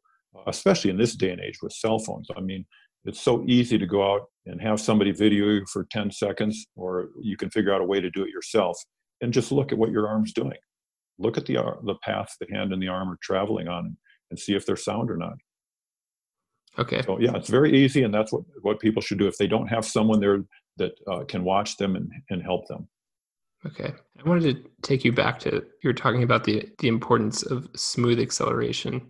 especially 0.48 0.92
in 0.92 0.98
this 0.98 1.16
day 1.16 1.32
and 1.32 1.42
age 1.42 1.60
with 1.62 1.74
cell 1.74 2.00
phones, 2.00 2.28
I 2.36 2.42
mean, 2.42 2.66
it's 3.06 3.22
so 3.22 3.44
easy 3.48 3.78
to 3.78 3.88
go 3.88 4.14
out 4.14 4.22
and 4.46 4.62
have 4.62 4.80
somebody 4.80 5.12
video 5.12 5.46
you 5.48 5.66
for 5.72 5.88
10 5.92 6.12
seconds, 6.12 6.68
or 6.76 7.10
you 7.22 7.36
can 7.38 7.50
figure 7.50 7.74
out 7.74 7.82
a 7.82 7.86
way 7.86 8.00
to 8.00 8.10
do 8.12 8.24
it 8.24 8.30
yourself 8.30 8.78
and 9.22 9.34
just 9.34 9.52
look 9.52 9.72
at 9.72 9.78
what 9.78 9.92
your 9.92 10.08
arm's 10.08 10.34
doing. 10.34 10.58
Look 11.18 11.38
at 11.38 11.46
the, 11.46 11.58
uh, 11.58 11.76
the 11.84 11.96
path 12.04 12.36
the 12.40 12.48
hand 12.54 12.74
and 12.74 12.82
the 12.82 12.88
arm 12.88 13.10
are 13.10 13.18
traveling 13.22 13.68
on 13.68 13.98
and 14.30 14.40
see 14.40 14.54
if 14.54 14.66
they're 14.66 14.76
sound 14.76 15.10
or 15.10 15.18
not. 15.18 15.34
Okay. 16.80 17.02
So 17.04 17.20
yeah, 17.20 17.36
it's 17.36 17.50
very 17.50 17.74
easy, 17.74 18.04
and 18.04 18.14
that's 18.14 18.32
what 18.32 18.44
what 18.62 18.80
people 18.80 19.02
should 19.02 19.20
do 19.20 19.28
if 19.28 19.38
they 19.38 19.48
don't 19.48 19.68
have 19.68 19.86
someone 19.86 20.20
there 20.20 20.40
that 20.78 20.94
uh, 21.06 21.24
can 21.26 21.44
watch 21.44 21.78
them 21.78 21.96
and 21.96 22.10
and 22.30 22.42
help 22.42 22.68
them. 22.68 22.88
Okay. 23.66 23.94
I 24.24 24.30
wanted 24.30 24.56
to 24.56 24.70
take 24.82 25.04
you 25.04 25.12
back 25.12 25.38
to 25.40 25.52
you 25.52 25.90
were 25.90 25.94
talking 25.94 26.24
about 26.24 26.46
the 26.46 26.70
the 26.80 26.88
importance 26.88 27.44
of 27.44 27.68
smooth 27.76 28.20
acceleration. 28.20 29.08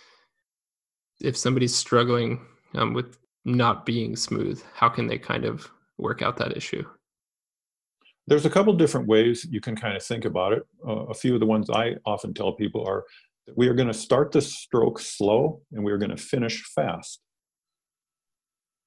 If 1.22 1.38
somebody's 1.38 1.76
struggling 1.76 2.46
um, 2.76 2.94
with 2.94 3.18
not 3.46 3.86
being 3.86 4.16
smooth, 4.16 4.62
how 4.74 4.90
can 4.90 5.08
they 5.08 5.18
kind 5.18 5.46
of 5.46 5.70
work 5.98 6.22
out 6.22 6.38
that 6.38 6.56
issue? 6.56 6.84
There's 8.28 8.46
a 8.46 8.50
couple 8.50 8.74
different 8.74 9.08
ways 9.08 9.46
you 9.50 9.62
can 9.62 9.76
kind 9.76 9.96
of 9.96 10.04
think 10.04 10.26
about 10.26 10.54
it. 10.54 10.64
Uh, 10.88 11.06
a 11.06 11.14
few 11.14 11.34
of 11.34 11.40
the 11.40 11.46
ones 11.46 11.70
I 11.70 11.96
often 12.06 12.34
tell 12.34 12.54
people 12.54 12.88
are 12.88 13.04
that 13.48 13.58
we 13.58 13.68
are 13.68 13.74
going 13.74 13.88
to 13.88 13.94
start 13.94 14.32
the 14.32 14.42
stroke 14.42 15.00
slow 15.00 15.62
and 15.72 15.84
we 15.84 15.92
are 15.92 15.98
going 15.98 16.12
to 16.12 16.18
finish 16.18 16.64
fast 16.64 17.22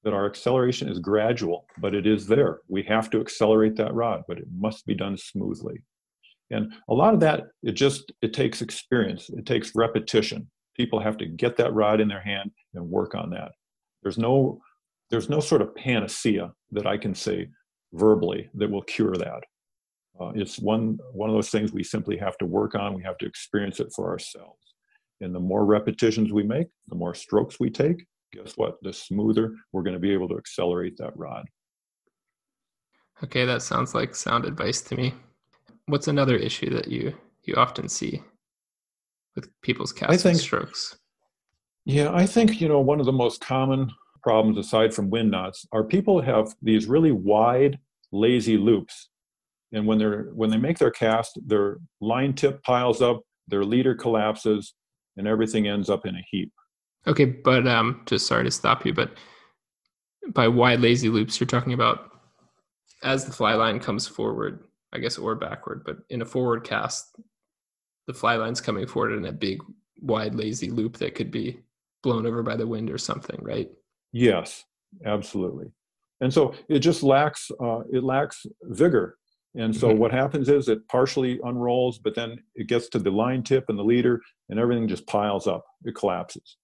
that 0.03 0.13
our 0.13 0.27
acceleration 0.27 0.87
is 0.87 0.99
gradual, 0.99 1.65
but 1.79 1.95
it 1.95 2.05
is 2.05 2.27
there. 2.27 2.59
We 2.69 2.83
have 2.83 3.09
to 3.09 3.19
accelerate 3.19 3.75
that 3.77 3.93
rod, 3.93 4.21
but 4.27 4.37
it 4.37 4.45
must 4.55 4.85
be 4.85 4.93
done 4.93 5.17
smoothly. 5.17 5.81
And 6.51 6.73
a 6.89 6.93
lot 6.93 7.15
of 7.15 7.19
that, 7.21 7.45
it 7.63 7.71
just 7.71 8.11
it 8.21 8.31
takes 8.31 8.61
experience. 8.61 9.29
It 9.31 9.47
takes 9.47 9.71
repetition. 9.75 10.49
People 10.75 10.99
have 10.99 11.17
to 11.17 11.25
get 11.25 11.57
that 11.57 11.73
rod 11.73 12.01
in 12.01 12.07
their 12.07 12.21
hand 12.21 12.51
and 12.73 12.89
work 12.89 13.15
on 13.15 13.29
that. 13.31 13.51
There's 14.03 14.17
no 14.17 14.61
there's 15.09 15.29
no 15.29 15.39
sort 15.39 15.61
of 15.61 15.75
panacea 15.75 16.51
that 16.71 16.87
I 16.87 16.97
can 16.97 17.13
say 17.13 17.49
verbally 17.93 18.49
that 18.55 18.69
will 18.69 18.81
cure 18.81 19.15
that. 19.15 19.43
Uh, 20.19 20.31
it's 20.35 20.59
one 20.59 20.97
one 21.13 21.29
of 21.29 21.35
those 21.35 21.49
things 21.49 21.71
we 21.71 21.83
simply 21.83 22.17
have 22.17 22.37
to 22.39 22.45
work 22.45 22.75
on. 22.75 22.93
We 22.93 23.03
have 23.03 23.17
to 23.19 23.25
experience 23.25 23.79
it 23.79 23.91
for 23.95 24.09
ourselves. 24.09 24.59
And 25.21 25.33
the 25.33 25.39
more 25.39 25.65
repetitions 25.65 26.33
we 26.33 26.43
make, 26.43 26.67
the 26.87 26.95
more 26.95 27.15
strokes 27.15 27.59
we 27.59 27.69
take, 27.69 28.05
guess 28.33 28.53
what? 28.57 28.77
The 28.81 28.93
smoother 28.93 29.55
we're 29.71 29.83
going 29.83 29.93
to 29.93 29.99
be 29.99 30.11
able 30.11 30.27
to 30.29 30.37
accelerate 30.37 30.97
that 30.97 31.15
rod. 31.15 31.45
Okay, 33.23 33.45
that 33.45 33.61
sounds 33.61 33.95
like 33.95 34.13
sound 34.13 34.45
advice 34.45 34.81
to 34.81 34.95
me. 34.95 35.13
what's 35.87 36.07
another 36.07 36.35
issue 36.35 36.69
that 36.71 36.87
you 36.87 37.13
you 37.43 37.55
often 37.55 37.87
see 37.87 38.21
with 39.35 39.49
people's 39.61 39.91
casting 39.91 40.17
think, 40.17 40.39
strokes? 40.39 40.97
Yeah, 41.85 42.11
I 42.13 42.25
think 42.25 42.61
you 42.61 42.67
know 42.67 42.79
one 42.79 42.99
of 42.99 43.05
the 43.05 43.11
most 43.11 43.41
common 43.41 43.91
problems 44.23 44.57
aside 44.57 44.93
from 44.93 45.09
wind 45.09 45.29
knots 45.29 45.67
are 45.71 45.83
people 45.83 46.19
have 46.19 46.55
these 46.61 46.87
really 46.87 47.11
wide 47.11 47.77
lazy 48.11 48.57
loops 48.57 49.09
and 49.71 49.85
when 49.85 49.99
they're 49.99 50.31
when 50.33 50.49
they 50.49 50.57
make 50.57 50.79
their 50.79 50.89
cast 50.89 51.37
their 51.45 51.77
line 52.01 52.33
tip 52.33 52.63
piles 52.63 53.01
up 53.01 53.21
their 53.47 53.63
leader 53.63 53.93
collapses 53.93 54.73
and 55.17 55.27
everything 55.27 55.67
ends 55.67 55.89
up 55.89 56.05
in 56.07 56.15
a 56.15 56.25
heap 56.31 56.51
okay 57.05 57.25
but 57.25 57.67
um 57.67 58.01
just 58.07 58.25
sorry 58.25 58.43
to 58.43 58.49
stop 58.49 58.85
you 58.85 58.93
but 58.93 59.11
by 60.29 60.47
wide 60.47 60.79
lazy 60.79 61.09
loops 61.09 61.39
you're 61.39 61.45
talking 61.45 61.73
about 61.73 62.11
as 63.03 63.25
the 63.25 63.31
fly 63.31 63.53
line 63.53 63.79
comes 63.79 64.07
forward 64.07 64.63
i 64.93 64.97
guess 64.97 65.17
or 65.17 65.35
backward 65.35 65.83
but 65.85 65.97
in 66.09 66.21
a 66.21 66.25
forward 66.25 66.63
cast 66.63 67.15
the 68.07 68.13
fly 68.13 68.35
line's 68.35 68.61
coming 68.61 68.87
forward 68.87 69.13
in 69.13 69.25
a 69.25 69.31
big 69.31 69.61
wide 70.01 70.35
lazy 70.35 70.69
loop 70.69 70.97
that 70.97 71.15
could 71.15 71.31
be 71.31 71.59
blown 72.03 72.25
over 72.25 72.43
by 72.43 72.55
the 72.55 72.67
wind 72.67 72.89
or 72.89 72.97
something 72.97 73.39
right 73.41 73.69
Yes, 74.15 74.63
absolutely. 75.05 75.65
And 76.21 76.33
so 76.33 76.55
it 76.69 76.79
just 76.79 77.03
lacks 77.03 77.51
uh, 77.61 77.81
it 77.91 78.01
lacks 78.01 78.45
vigor. 78.63 79.17
And 79.55 79.75
so 79.75 79.89
mm-hmm. 79.89 79.99
what 79.99 80.13
happens 80.13 80.47
is 80.47 80.69
it 80.69 80.87
partially 80.87 81.37
unrolls, 81.43 81.99
but 81.99 82.15
then 82.15 82.41
it 82.55 82.67
gets 82.67 82.87
to 82.89 82.99
the 82.99 83.11
line 83.11 83.43
tip 83.43 83.65
and 83.67 83.77
the 83.77 83.83
leader, 83.83 84.21
and 84.47 84.57
everything 84.57 84.87
just 84.87 85.05
piles 85.05 85.47
up. 85.47 85.65
It 85.83 85.95
collapses. 85.95 86.55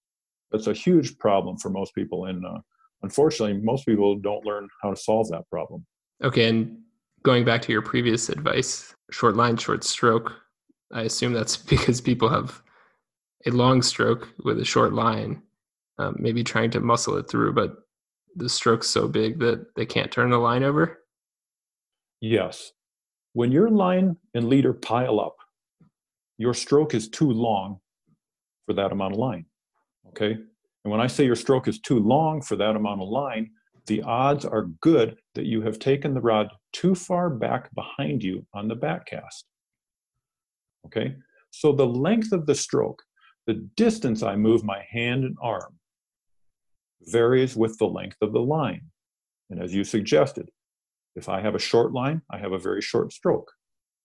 That's 0.50 0.66
a 0.66 0.72
huge 0.72 1.18
problem 1.18 1.58
for 1.58 1.68
most 1.68 1.94
people, 1.94 2.24
and 2.24 2.44
uh, 2.44 2.60
unfortunately, 3.02 3.60
most 3.62 3.84
people 3.84 4.16
don't 4.16 4.46
learn 4.46 4.66
how 4.82 4.88
to 4.88 4.96
solve 4.96 5.28
that 5.28 5.46
problem. 5.50 5.84
Okay, 6.24 6.48
and 6.48 6.78
going 7.22 7.44
back 7.44 7.60
to 7.62 7.72
your 7.72 7.82
previous 7.82 8.30
advice, 8.30 8.94
short 9.10 9.36
line, 9.36 9.58
short 9.58 9.84
stroke. 9.84 10.32
I 10.92 11.02
assume 11.02 11.32
that's 11.32 11.56
because 11.74 12.00
people 12.00 12.28
have 12.28 12.62
a 13.46 13.50
long 13.50 13.82
stroke 13.82 14.28
with 14.44 14.60
a 14.60 14.64
short 14.64 14.92
line, 14.92 15.42
um, 15.98 16.16
maybe 16.18 16.44
trying 16.44 16.70
to 16.72 16.80
muscle 16.80 17.16
it 17.16 17.28
through, 17.28 17.52
but 17.54 17.76
the 18.36 18.48
stroke's 18.48 18.88
so 18.88 19.08
big 19.08 19.38
that 19.40 19.74
they 19.76 19.86
can't 19.86 20.10
turn 20.10 20.30
the 20.30 20.38
line 20.38 20.62
over? 20.62 21.00
Yes. 22.20 22.72
When 23.34 23.52
your 23.52 23.68
line 23.68 24.16
and 24.34 24.48
leader 24.48 24.72
pile 24.72 25.20
up, 25.20 25.36
your 26.38 26.54
stroke 26.54 26.94
is 26.94 27.08
too 27.08 27.30
long 27.30 27.78
for 28.66 28.74
that 28.74 28.92
amount 28.92 29.14
of 29.14 29.18
line. 29.18 29.46
Okay? 30.08 30.32
And 30.84 30.90
when 30.90 31.00
I 31.00 31.06
say 31.06 31.24
your 31.24 31.36
stroke 31.36 31.68
is 31.68 31.78
too 31.80 31.98
long 31.98 32.42
for 32.42 32.56
that 32.56 32.76
amount 32.76 33.02
of 33.02 33.08
line, 33.08 33.50
the 33.86 34.02
odds 34.02 34.44
are 34.44 34.68
good 34.80 35.16
that 35.34 35.46
you 35.46 35.62
have 35.62 35.78
taken 35.78 36.14
the 36.14 36.20
rod 36.20 36.48
too 36.72 36.94
far 36.94 37.30
back 37.30 37.74
behind 37.74 38.22
you 38.22 38.46
on 38.54 38.68
the 38.68 38.74
back 38.74 39.06
cast. 39.06 39.44
Okay? 40.86 41.16
So 41.50 41.72
the 41.72 41.86
length 41.86 42.32
of 42.32 42.46
the 42.46 42.54
stroke, 42.54 43.02
the 43.46 43.68
distance 43.76 44.22
I 44.22 44.36
move 44.36 44.64
my 44.64 44.84
hand 44.90 45.24
and 45.24 45.36
arm, 45.42 45.78
varies 47.02 47.56
with 47.56 47.78
the 47.78 47.86
length 47.86 48.16
of 48.22 48.32
the 48.32 48.40
line. 48.40 48.82
And 49.50 49.62
as 49.62 49.74
you 49.74 49.84
suggested, 49.84 50.48
if 51.14 51.28
I 51.28 51.40
have 51.40 51.54
a 51.54 51.60
short 51.60 51.92
line, 51.92 52.22
I 52.30 52.38
have 52.38 52.52
a 52.52 52.58
very 52.58 52.80
short 52.80 53.12
stroke. 53.12 53.50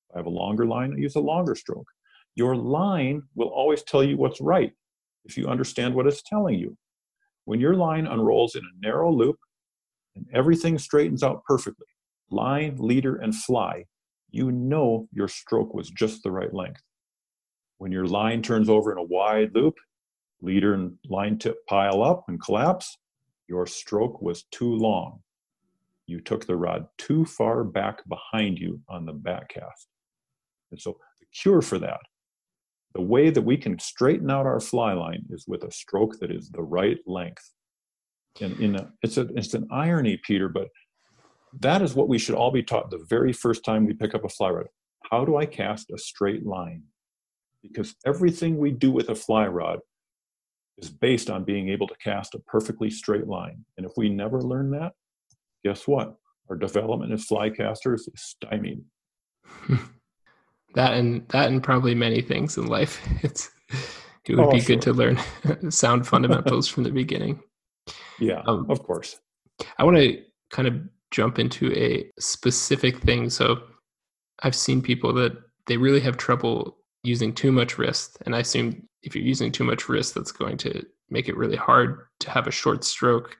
If 0.10 0.16
I 0.16 0.20
have 0.20 0.26
a 0.26 0.30
longer 0.30 0.66
line, 0.66 0.94
I 0.94 0.98
use 1.00 1.16
a 1.16 1.22
longer 1.22 1.56
stroke. 1.56 1.88
Your 2.36 2.56
line 2.56 3.24
will 3.36 3.48
always 3.48 3.84
tell 3.84 4.04
you 4.04 4.18
what's 4.18 4.42
right 4.42 4.74
if 5.26 5.38
you 5.38 5.48
understand 5.48 5.96
what 5.96 6.08
it's 6.08 6.22
telling 6.22 6.60
you. 6.60 6.78
When 7.46 7.60
your 7.60 7.76
line 7.76 8.08
unrolls 8.08 8.56
in 8.56 8.64
a 8.64 8.86
narrow 8.86 9.12
loop 9.12 9.38
and 10.16 10.26
everything 10.34 10.78
straightens 10.78 11.24
out 11.24 11.44
perfectly, 11.48 11.88
line, 12.30 12.76
leader, 12.78 13.16
and 13.16 13.34
fly, 13.34 13.86
you 14.38 14.52
know 14.52 15.08
your 15.12 15.28
stroke 15.28 15.74
was 15.74 15.90
just 15.90 16.22
the 16.22 16.32
right 16.32 16.54
length. 16.54 16.82
When 17.80 17.92
your 17.92 18.06
line 18.06 18.44
turns 18.44 18.70
over 18.70 18.92
in 18.92 19.00
a 19.00 19.04
wide 19.04 19.50
loop 19.56 19.76
leader 20.42 20.76
and 20.76 20.94
line 21.10 21.40
tip 21.40 21.66
pile 21.68 22.04
up 22.04 22.26
and 22.28 22.40
collapse, 22.40 22.98
your 23.48 23.66
stroke 23.66 24.22
was 24.22 24.44
too 24.52 24.76
long. 24.76 25.20
You 26.06 26.22
took 26.22 26.46
the 26.46 26.56
rod 26.56 26.86
too 27.00 27.26
far 27.26 27.64
back 27.64 28.08
behind 28.08 28.60
you 28.60 28.80
on 28.88 29.06
the 29.06 29.14
back 29.14 29.50
cast. 29.50 29.88
And 30.72 30.80
so 30.80 30.98
the 31.20 31.26
cure 31.34 31.64
for 31.64 31.80
that, 31.80 32.00
the 32.94 33.02
way 33.02 33.32
that 33.32 33.42
we 33.42 33.58
can 33.58 33.80
straighten 33.80 34.30
out 34.30 34.46
our 34.46 34.60
fly 34.60 34.94
line 34.94 35.26
is 35.32 35.46
with 35.48 35.64
a 35.64 35.72
stroke 35.72 36.20
that 36.20 36.32
is 36.32 36.50
the 36.50 36.62
right 36.62 37.00
length. 37.08 37.52
And 38.40 38.60
in 38.60 38.76
a, 38.76 38.92
it's, 39.02 39.18
a, 39.18 39.28
it's 39.36 39.56
an 39.56 39.68
irony, 39.72 40.20
Peter, 40.24 40.48
but 40.48 40.68
that 41.60 41.82
is 41.82 41.96
what 41.96 42.08
we 42.08 42.18
should 42.18 42.36
all 42.36 42.52
be 42.52 42.64
taught 42.64 42.90
the 42.90 43.06
very 43.10 43.34
first 43.34 43.64
time 43.64 43.86
we 43.86 43.94
pick 43.94 44.16
up 44.16 44.24
a 44.24 44.30
fly 44.30 44.50
rod. 44.50 44.68
How 45.10 45.26
do 45.26 45.38
I 45.38 45.46
cast 45.46 45.92
a 45.92 45.98
straight 45.98 46.46
line? 46.46 46.84
Because 47.62 47.96
everything 48.06 48.58
we 48.58 48.72
do 48.72 48.92
with 48.92 49.10
a 49.10 49.16
fly 49.16 49.48
rod 49.48 49.80
is 50.78 50.90
based 50.90 51.30
on 51.30 51.44
being 51.44 51.70
able 51.70 51.88
to 51.88 51.96
cast 51.98 52.36
a 52.36 52.40
perfectly 52.40 52.90
straight 52.90 53.28
line. 53.28 53.66
And 53.78 53.86
if 53.86 53.94
we 53.98 54.10
never 54.10 54.42
learn 54.42 54.72
that, 54.72 54.94
guess 55.64 55.88
what? 55.88 56.16
Our 56.50 56.56
development 56.56 57.12
as 57.14 57.26
fly 57.26 57.50
casters 57.50 58.08
is 58.08 58.22
stymied. 58.22 58.82
that 60.76 60.94
and 60.94 61.28
that 61.30 61.50
and 61.50 61.64
probably 61.64 61.96
many 61.96 62.22
things 62.22 62.58
in 62.58 62.68
life. 62.68 63.02
It's 63.24 63.50
it 64.26 64.36
would 64.36 64.48
oh, 64.48 64.52
be 64.52 64.60
sure. 64.60 64.76
good 64.76 64.82
to 64.84 64.94
learn 64.94 65.18
sound 65.72 66.06
fundamentals 66.06 66.68
from 66.68 66.84
the 66.84 66.92
beginning. 66.92 67.42
Yeah, 68.20 68.42
um, 68.46 68.66
of 68.70 68.84
course. 68.84 69.20
I 69.78 69.86
want 69.86 69.98
to 69.98 70.22
kind 70.52 70.68
of 70.68 70.82
jump 71.12 71.40
into 71.40 71.74
a 71.74 72.10
specific 72.20 73.00
thing. 73.00 73.30
So 73.30 73.62
I've 74.44 74.56
seen 74.56 74.82
people 74.82 75.14
that 75.14 75.38
they 75.66 75.78
really 75.78 76.00
have 76.02 76.18
trouble 76.18 76.78
using 77.04 77.34
too 77.34 77.52
much 77.52 77.78
wrist, 77.78 78.18
and 78.26 78.36
I 78.36 78.40
assume 78.40 78.88
if 79.04 79.16
you're 79.16 79.24
using 79.24 79.52
too 79.52 79.64
much 79.64 79.88
wrist, 79.88 80.16
that's 80.16 80.32
going 80.32 80.58
to 80.58 80.86
make 81.10 81.30
it 81.30 81.38
really 81.38 81.56
hard 81.56 82.08
to 82.20 82.30
have 82.30 82.48
a 82.48 82.52
short 82.52 82.84
stroke. 82.84 83.38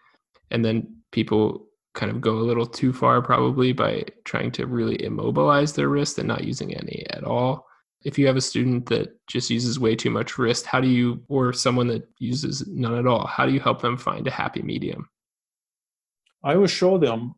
And 0.52 0.64
then 0.64 0.96
people 1.12 1.68
kind 1.94 2.12
of 2.12 2.22
go 2.22 2.38
a 2.38 2.48
little 2.48 2.66
too 2.66 2.94
far 2.94 3.22
probably 3.22 3.74
by 3.74 4.06
trying 4.24 4.52
to 4.52 4.68
really 4.68 5.04
immobilize 5.04 5.74
their 5.74 5.90
wrist 5.90 6.20
and 6.20 6.28
not 6.28 6.44
using 6.44 6.74
any 6.74 7.06
at 7.10 7.24
all. 7.24 7.66
If 8.04 8.18
you 8.18 8.28
have 8.28 8.38
a 8.38 8.42
student 8.42 8.86
that 8.86 9.18
just 9.28 9.50
uses 9.50 9.80
way 9.80 9.96
too 9.96 10.12
much 10.12 10.38
wrist, 10.38 10.66
how 10.66 10.80
do 10.80 10.88
you, 10.88 11.22
or 11.28 11.52
someone 11.52 11.88
that 11.88 12.08
uses 12.20 12.66
none 12.68 12.96
at 12.96 13.08
all, 13.08 13.26
how 13.26 13.46
do 13.46 13.52
you 13.52 13.60
help 13.60 13.82
them 13.82 13.98
find 13.98 14.28
a 14.28 14.32
happy 14.32 14.62
medium? 14.62 15.10
I 16.44 16.56
will 16.56 16.68
show 16.68 16.98
them 16.98 17.36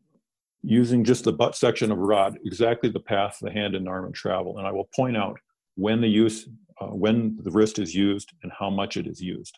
using 0.62 1.04
just 1.04 1.24
the 1.24 1.34
butt 1.34 1.56
section 1.56 1.92
of 1.92 1.98
rod 1.98 2.38
exactly 2.46 2.90
the 2.90 3.00
path 3.00 3.38
the 3.42 3.52
hand 3.52 3.76
and 3.76 3.88
arm 3.88 4.12
travel. 4.12 4.58
And 4.58 4.68
I 4.68 4.72
will 4.72 4.90
point 4.96 5.18
out 5.18 5.40
when 5.76 6.02
the 6.02 6.08
use 6.08 6.48
uh, 6.82 6.88
when 6.88 7.38
the 7.42 7.52
wrist 7.52 7.80
is 7.80 7.94
used 7.94 8.32
and 8.44 8.52
how 8.58 8.70
much 8.70 8.98
it 8.98 9.08
is 9.08 9.22
used. 9.22 9.58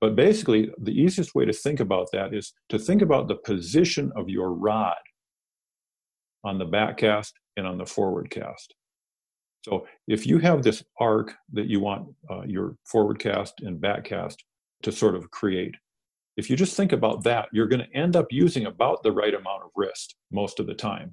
But 0.00 0.14
basically, 0.14 0.70
the 0.78 0.92
easiest 0.92 1.34
way 1.34 1.44
to 1.44 1.52
think 1.52 1.80
about 1.80 2.08
that 2.12 2.32
is 2.32 2.52
to 2.68 2.78
think 2.78 3.02
about 3.02 3.26
the 3.26 3.34
position 3.34 4.12
of 4.14 4.28
your 4.28 4.52
rod 4.52 4.96
on 6.44 6.58
the 6.58 6.64
back 6.64 6.98
cast 6.98 7.34
and 7.56 7.66
on 7.66 7.78
the 7.78 7.86
forward 7.86 8.30
cast. 8.30 8.74
So 9.64 9.86
if 10.06 10.26
you 10.26 10.38
have 10.38 10.62
this 10.62 10.84
arc 11.00 11.34
that 11.52 11.66
you 11.66 11.80
want 11.80 12.08
uh, 12.30 12.42
your 12.42 12.76
forward 12.84 13.18
cast 13.18 13.60
and 13.60 13.80
back 13.80 14.04
cast 14.04 14.44
to 14.82 14.92
sort 14.92 15.16
of 15.16 15.30
create, 15.32 15.74
if 16.38 16.48
you 16.48 16.54
just 16.54 16.76
think 16.76 16.92
about 16.92 17.24
that, 17.24 17.48
you're 17.52 17.66
going 17.66 17.84
to 17.84 17.96
end 17.96 18.14
up 18.14 18.26
using 18.30 18.66
about 18.66 19.02
the 19.02 19.10
right 19.10 19.34
amount 19.34 19.64
of 19.64 19.70
wrist 19.74 20.14
most 20.30 20.60
of 20.60 20.68
the 20.68 20.74
time. 20.74 21.12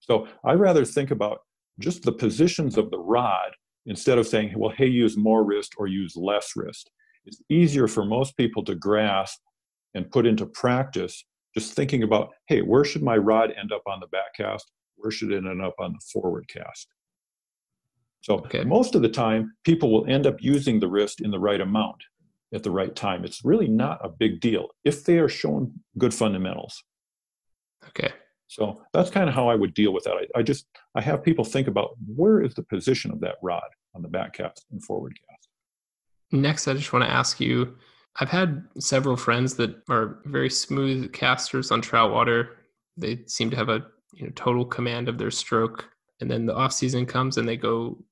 So 0.00 0.28
I 0.44 0.52
rather 0.52 0.84
think 0.84 1.10
about 1.10 1.38
just 1.78 2.02
the 2.02 2.12
positions 2.12 2.76
of 2.76 2.90
the 2.90 2.98
rod 2.98 3.52
instead 3.86 4.18
of 4.18 4.26
saying, 4.26 4.52
well, 4.54 4.74
hey, 4.76 4.88
use 4.88 5.16
more 5.16 5.42
wrist 5.42 5.72
or 5.78 5.86
use 5.86 6.16
less 6.16 6.52
wrist. 6.54 6.90
It's 7.24 7.42
easier 7.48 7.88
for 7.88 8.04
most 8.04 8.36
people 8.36 8.62
to 8.64 8.74
grasp 8.74 9.40
and 9.94 10.10
put 10.10 10.26
into 10.26 10.44
practice 10.44 11.24
just 11.54 11.72
thinking 11.72 12.02
about, 12.02 12.28
hey, 12.48 12.60
where 12.60 12.84
should 12.84 13.02
my 13.02 13.16
rod 13.16 13.54
end 13.58 13.72
up 13.72 13.82
on 13.86 14.00
the 14.00 14.06
back 14.08 14.34
cast? 14.36 14.70
Where 14.96 15.10
should 15.10 15.32
it 15.32 15.46
end 15.46 15.62
up 15.62 15.74
on 15.78 15.94
the 15.94 16.00
forward 16.12 16.46
cast? 16.48 16.88
So 18.20 18.34
okay. 18.40 18.64
most 18.64 18.94
of 18.94 19.00
the 19.00 19.08
time, 19.08 19.54
people 19.64 19.90
will 19.90 20.06
end 20.06 20.26
up 20.26 20.36
using 20.40 20.78
the 20.78 20.88
wrist 20.88 21.22
in 21.22 21.30
the 21.30 21.40
right 21.40 21.60
amount 21.62 22.02
at 22.54 22.62
the 22.62 22.70
right 22.70 22.94
time. 22.94 23.24
It's 23.24 23.44
really 23.44 23.68
not 23.68 24.04
a 24.04 24.08
big 24.08 24.40
deal 24.40 24.68
if 24.84 25.04
they 25.04 25.18
are 25.18 25.28
shown 25.28 25.72
good 25.98 26.14
fundamentals. 26.14 26.82
Okay. 27.88 28.12
So 28.48 28.82
that's 28.92 29.10
kind 29.10 29.28
of 29.28 29.34
how 29.34 29.48
I 29.48 29.54
would 29.54 29.74
deal 29.74 29.92
with 29.92 30.04
that. 30.04 30.14
I, 30.14 30.38
I, 30.38 30.42
just 30.42 30.66
I 30.94 31.00
have 31.00 31.24
people 31.24 31.44
think 31.44 31.66
about 31.66 31.96
where 32.06 32.40
is 32.40 32.54
the 32.54 32.62
position 32.62 33.10
of 33.10 33.20
that 33.20 33.36
rod 33.42 33.68
on 33.94 34.02
the 34.02 34.08
back 34.08 34.34
cast 34.34 34.66
and 34.70 34.82
forward 34.82 35.18
cast. 35.28 35.48
Next, 36.32 36.68
I 36.68 36.74
just 36.74 36.92
want 36.92 37.04
to 37.04 37.10
ask 37.10 37.40
you. 37.40 37.76
I've 38.18 38.30
had 38.30 38.64
several 38.78 39.16
friends 39.16 39.54
that 39.56 39.76
are 39.90 40.20
very 40.24 40.48
smooth 40.48 41.12
casters 41.12 41.70
on 41.70 41.82
trout 41.82 42.12
water. 42.12 42.56
They 42.96 43.20
seem 43.26 43.50
to 43.50 43.56
have 43.56 43.68
a 43.68 43.84
you 44.14 44.24
know 44.24 44.32
total 44.34 44.64
command 44.64 45.08
of 45.08 45.18
their 45.18 45.30
stroke, 45.30 45.88
and 46.20 46.30
then 46.30 46.46
the 46.46 46.54
off 46.54 46.72
season 46.72 47.04
comes 47.04 47.36
and 47.36 47.46
they 47.46 47.56
go 47.56 48.02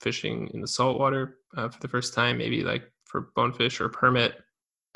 fishing 0.00 0.50
in 0.52 0.60
the 0.60 0.68
saltwater 0.68 1.38
uh, 1.56 1.68
for 1.68 1.80
the 1.80 1.88
first 1.88 2.12
time, 2.12 2.36
maybe 2.36 2.62
like 2.62 2.90
for 3.06 3.32
bonefish 3.34 3.80
or 3.80 3.88
permit, 3.88 4.34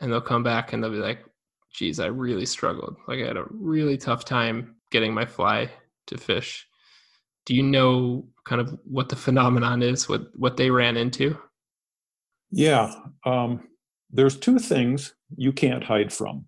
and 0.01 0.13
they'll 0.13 0.21
come 0.21 0.43
back 0.43 0.73
and 0.73 0.83
they'll 0.83 0.91
be 0.91 0.99
like, 0.99 1.25
"Geez, 1.73 2.01
I 2.01 2.07
really 2.07 2.47
struggled. 2.47 2.97
Like 3.09 3.21
I 3.21 3.27
had 3.27 3.37
a 3.37 3.47
really 3.51 3.97
tough 3.97 4.25
time 4.25 4.77
getting 4.91 5.15
my 5.15 5.25
fly 5.25 5.71
to 6.09 6.19
fish. 6.19 6.67
Do 7.47 7.55
you 7.55 7.63
know 7.63 8.29
kind 8.45 8.61
of 8.61 8.79
what 8.85 9.09
the 9.09 9.17
phenomenon 9.17 9.83
is, 9.83 10.09
what 10.09 10.37
what 10.37 10.57
they 10.57 10.71
ran 10.71 10.97
into? 10.97 11.39
Yeah, 12.51 12.93
um, 13.25 13.69
there's 14.11 14.37
two 14.37 14.59
things 14.59 15.15
you 15.37 15.53
can't 15.53 15.85
hide 15.85 16.13
from. 16.13 16.47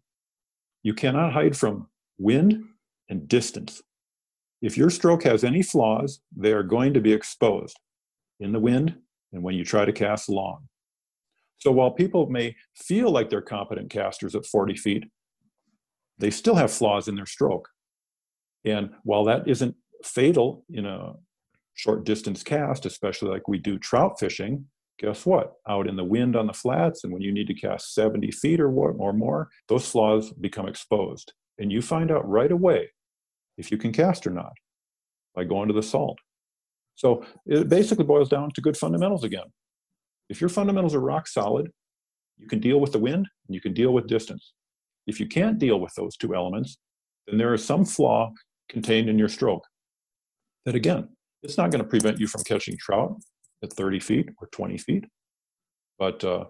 You 0.82 0.94
cannot 0.94 1.32
hide 1.32 1.56
from 1.56 1.88
wind 2.18 2.64
and 3.08 3.28
distance. 3.28 3.82
If 4.60 4.76
your 4.76 4.90
stroke 4.90 5.22
has 5.24 5.44
any 5.44 5.62
flaws, 5.62 6.20
they 6.36 6.52
are 6.52 6.62
going 6.62 6.94
to 6.94 7.00
be 7.00 7.12
exposed 7.12 7.78
in 8.40 8.52
the 8.52 8.60
wind 8.60 8.96
and 9.32 9.42
when 9.42 9.54
you 9.54 9.64
try 9.64 9.84
to 9.84 9.92
cast 9.92 10.28
long. 10.28 10.68
So 11.62 11.70
while 11.70 11.92
people 11.92 12.28
may 12.28 12.56
feel 12.74 13.12
like 13.12 13.30
they're 13.30 13.40
competent 13.40 13.88
casters 13.88 14.34
at 14.34 14.44
40 14.44 14.74
feet, 14.74 15.04
they 16.18 16.28
still 16.28 16.56
have 16.56 16.72
flaws 16.72 17.06
in 17.06 17.14
their 17.14 17.24
stroke. 17.24 17.68
And 18.64 18.90
while 19.04 19.22
that 19.26 19.46
isn't 19.46 19.76
fatal 20.02 20.64
in 20.68 20.86
a 20.86 21.12
short 21.74 22.04
distance 22.04 22.42
cast, 22.42 22.84
especially 22.84 23.30
like 23.30 23.46
we 23.46 23.58
do 23.58 23.78
trout 23.78 24.18
fishing, 24.18 24.66
guess 24.98 25.24
what? 25.24 25.52
Out 25.68 25.88
in 25.88 25.94
the 25.94 26.02
wind 26.02 26.34
on 26.34 26.48
the 26.48 26.52
flats, 26.52 27.04
and 27.04 27.12
when 27.12 27.22
you 27.22 27.30
need 27.30 27.46
to 27.46 27.54
cast 27.54 27.94
70 27.94 28.32
feet 28.32 28.58
or, 28.58 28.68
or 28.68 29.12
more, 29.12 29.48
those 29.68 29.88
flaws 29.88 30.32
become 30.32 30.66
exposed. 30.66 31.32
And 31.60 31.70
you 31.70 31.80
find 31.80 32.10
out 32.10 32.28
right 32.28 32.50
away 32.50 32.90
if 33.56 33.70
you 33.70 33.78
can 33.78 33.92
cast 33.92 34.26
or 34.26 34.30
not 34.30 34.54
by 35.32 35.44
going 35.44 35.68
to 35.68 35.74
the 35.74 35.82
salt. 35.84 36.18
So 36.96 37.24
it 37.46 37.68
basically 37.68 38.04
boils 38.04 38.28
down 38.28 38.50
to 38.50 38.60
good 38.60 38.76
fundamentals 38.76 39.22
again. 39.22 39.46
If 40.32 40.40
your 40.40 40.48
fundamentals 40.48 40.94
are 40.94 41.00
rock 41.00 41.28
solid, 41.28 41.70
you 42.38 42.48
can 42.48 42.58
deal 42.58 42.80
with 42.80 42.90
the 42.90 42.98
wind 42.98 43.28
and 43.46 43.54
you 43.54 43.60
can 43.60 43.74
deal 43.74 43.92
with 43.92 44.06
distance. 44.06 44.54
If 45.06 45.20
you 45.20 45.26
can't 45.26 45.58
deal 45.58 45.78
with 45.78 45.92
those 45.94 46.16
two 46.16 46.34
elements, 46.34 46.78
then 47.26 47.36
there 47.36 47.52
is 47.52 47.62
some 47.62 47.84
flaw 47.84 48.32
contained 48.70 49.10
in 49.10 49.18
your 49.18 49.28
stroke 49.28 49.62
that, 50.64 50.74
again, 50.74 51.10
it's 51.42 51.58
not 51.58 51.70
going 51.70 51.82
to 51.82 51.88
prevent 51.88 52.18
you 52.18 52.26
from 52.26 52.44
catching 52.44 52.78
trout 52.78 53.14
at 53.62 53.74
30 53.74 54.00
feet 54.00 54.30
or 54.40 54.48
20 54.52 54.78
feet. 54.78 55.04
But, 55.98 56.24
uh, 56.24 56.46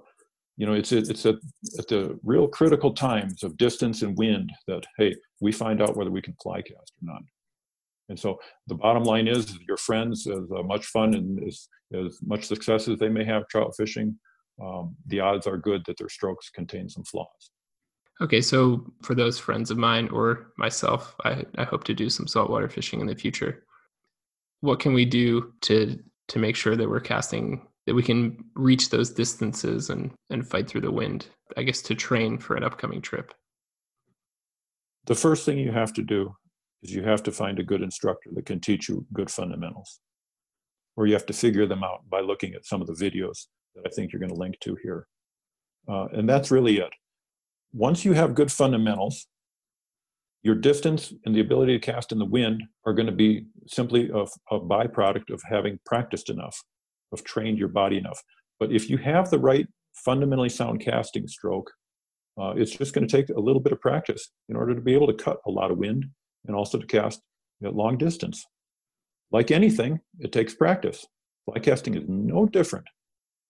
you 0.56 0.64
know, 0.64 0.74
it's, 0.74 0.92
it's 0.92 1.26
at, 1.26 1.34
at 1.76 1.88
the 1.88 2.16
real 2.22 2.46
critical 2.46 2.94
times 2.94 3.42
of 3.42 3.56
distance 3.56 4.02
and 4.02 4.16
wind 4.16 4.52
that, 4.68 4.86
hey, 4.96 5.16
we 5.40 5.50
find 5.50 5.82
out 5.82 5.96
whether 5.96 6.12
we 6.12 6.22
can 6.22 6.36
fly 6.40 6.62
cast 6.62 6.92
or 7.02 7.12
not. 7.12 7.22
And 8.12 8.20
so 8.20 8.38
the 8.66 8.74
bottom 8.74 9.04
line 9.04 9.26
is 9.26 9.58
your 9.66 9.78
friends, 9.78 10.26
as 10.26 10.44
uh, 10.54 10.62
much 10.62 10.84
fun 10.84 11.14
and 11.14 11.42
as, 11.48 11.66
as 11.94 12.18
much 12.22 12.44
success 12.44 12.86
as 12.86 12.98
they 12.98 13.08
may 13.08 13.24
have 13.24 13.48
trout 13.48 13.72
fishing, 13.74 14.18
um, 14.62 14.94
the 15.06 15.20
odds 15.20 15.46
are 15.46 15.56
good 15.56 15.82
that 15.86 15.96
their 15.96 16.10
strokes 16.10 16.50
contain 16.50 16.90
some 16.90 17.04
flaws. 17.04 17.50
Okay, 18.20 18.42
so 18.42 18.84
for 19.02 19.14
those 19.14 19.38
friends 19.38 19.70
of 19.70 19.78
mine 19.78 20.10
or 20.10 20.52
myself, 20.58 21.16
I, 21.24 21.46
I 21.56 21.64
hope 21.64 21.84
to 21.84 21.94
do 21.94 22.10
some 22.10 22.26
saltwater 22.26 22.68
fishing 22.68 23.00
in 23.00 23.06
the 23.06 23.14
future. 23.14 23.64
What 24.60 24.78
can 24.78 24.92
we 24.92 25.06
do 25.06 25.54
to 25.62 25.98
to 26.28 26.38
make 26.38 26.54
sure 26.54 26.76
that 26.76 26.88
we're 26.88 27.00
casting 27.00 27.66
that 27.86 27.94
we 27.94 28.02
can 28.02 28.44
reach 28.54 28.90
those 28.90 29.10
distances 29.10 29.88
and 29.88 30.12
and 30.28 30.46
fight 30.46 30.68
through 30.68 30.82
the 30.82 30.92
wind? 30.92 31.28
I 31.56 31.62
guess 31.62 31.80
to 31.82 31.94
train 31.94 32.38
for 32.38 32.56
an 32.56 32.62
upcoming 32.62 33.00
trip. 33.00 33.32
The 35.06 35.14
first 35.14 35.46
thing 35.46 35.58
you 35.58 35.72
have 35.72 35.94
to 35.94 36.02
do 36.02 36.36
is 36.82 36.92
you 36.92 37.02
have 37.02 37.22
to 37.22 37.32
find 37.32 37.58
a 37.58 37.64
good 37.64 37.82
instructor 37.82 38.30
that 38.34 38.46
can 38.46 38.60
teach 38.60 38.88
you 38.88 39.06
good 39.12 39.30
fundamentals. 39.30 40.00
Or 40.96 41.06
you 41.06 41.14
have 41.14 41.26
to 41.26 41.32
figure 41.32 41.66
them 41.66 41.82
out 41.82 42.08
by 42.10 42.20
looking 42.20 42.54
at 42.54 42.66
some 42.66 42.80
of 42.80 42.86
the 42.86 42.92
videos 42.92 43.46
that 43.74 43.86
I 43.86 43.90
think 43.90 44.12
you're 44.12 44.20
going 44.20 44.32
to 44.32 44.38
link 44.38 44.56
to 44.60 44.76
here. 44.82 45.06
Uh, 45.88 46.06
and 46.12 46.28
that's 46.28 46.50
really 46.50 46.78
it. 46.78 46.90
Once 47.72 48.04
you 48.04 48.12
have 48.12 48.34
good 48.34 48.52
fundamentals, 48.52 49.26
your 50.42 50.54
distance 50.54 51.12
and 51.24 51.34
the 51.34 51.40
ability 51.40 51.78
to 51.78 51.92
cast 51.92 52.12
in 52.12 52.18
the 52.18 52.24
wind 52.24 52.62
are 52.84 52.92
going 52.92 53.06
to 53.06 53.12
be 53.12 53.46
simply 53.66 54.10
a, 54.10 54.26
a 54.54 54.60
byproduct 54.60 55.32
of 55.32 55.40
having 55.48 55.78
practiced 55.86 56.28
enough, 56.28 56.60
of 57.12 57.24
trained 57.24 57.58
your 57.58 57.68
body 57.68 57.96
enough. 57.96 58.20
But 58.58 58.72
if 58.72 58.90
you 58.90 58.98
have 58.98 59.30
the 59.30 59.38
right 59.38 59.66
fundamentally 59.94 60.48
sound 60.48 60.80
casting 60.80 61.28
stroke, 61.28 61.70
uh, 62.40 62.54
it's 62.56 62.72
just 62.72 62.92
going 62.92 63.06
to 63.06 63.16
take 63.16 63.28
a 63.28 63.40
little 63.40 63.60
bit 63.60 63.72
of 63.72 63.80
practice 63.80 64.30
in 64.48 64.56
order 64.56 64.74
to 64.74 64.80
be 64.80 64.94
able 64.94 65.06
to 65.06 65.14
cut 65.14 65.38
a 65.46 65.50
lot 65.50 65.70
of 65.70 65.78
wind 65.78 66.06
and 66.46 66.56
also 66.56 66.78
to 66.78 66.86
cast 66.86 67.20
at 67.64 67.74
long 67.74 67.98
distance. 67.98 68.44
Like 69.30 69.50
anything, 69.50 70.00
it 70.18 70.32
takes 70.32 70.54
practice. 70.54 71.06
Fly 71.44 71.58
casting 71.58 71.94
is 71.94 72.04
no 72.08 72.46
different 72.46 72.86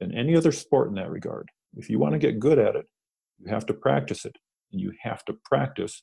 than 0.00 0.16
any 0.16 0.36
other 0.36 0.52
sport 0.52 0.88
in 0.88 0.94
that 0.94 1.10
regard. 1.10 1.48
If 1.76 1.90
you 1.90 1.98
want 1.98 2.12
to 2.12 2.18
get 2.18 2.38
good 2.38 2.58
at 2.58 2.76
it, 2.76 2.86
you 3.38 3.50
have 3.50 3.66
to 3.66 3.74
practice 3.74 4.24
it, 4.24 4.36
and 4.70 4.80
you 4.80 4.92
have 5.02 5.24
to 5.26 5.34
practice 5.44 6.02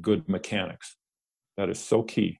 good 0.00 0.28
mechanics. 0.28 0.96
That 1.56 1.68
is 1.68 1.78
so 1.78 2.02
key. 2.02 2.38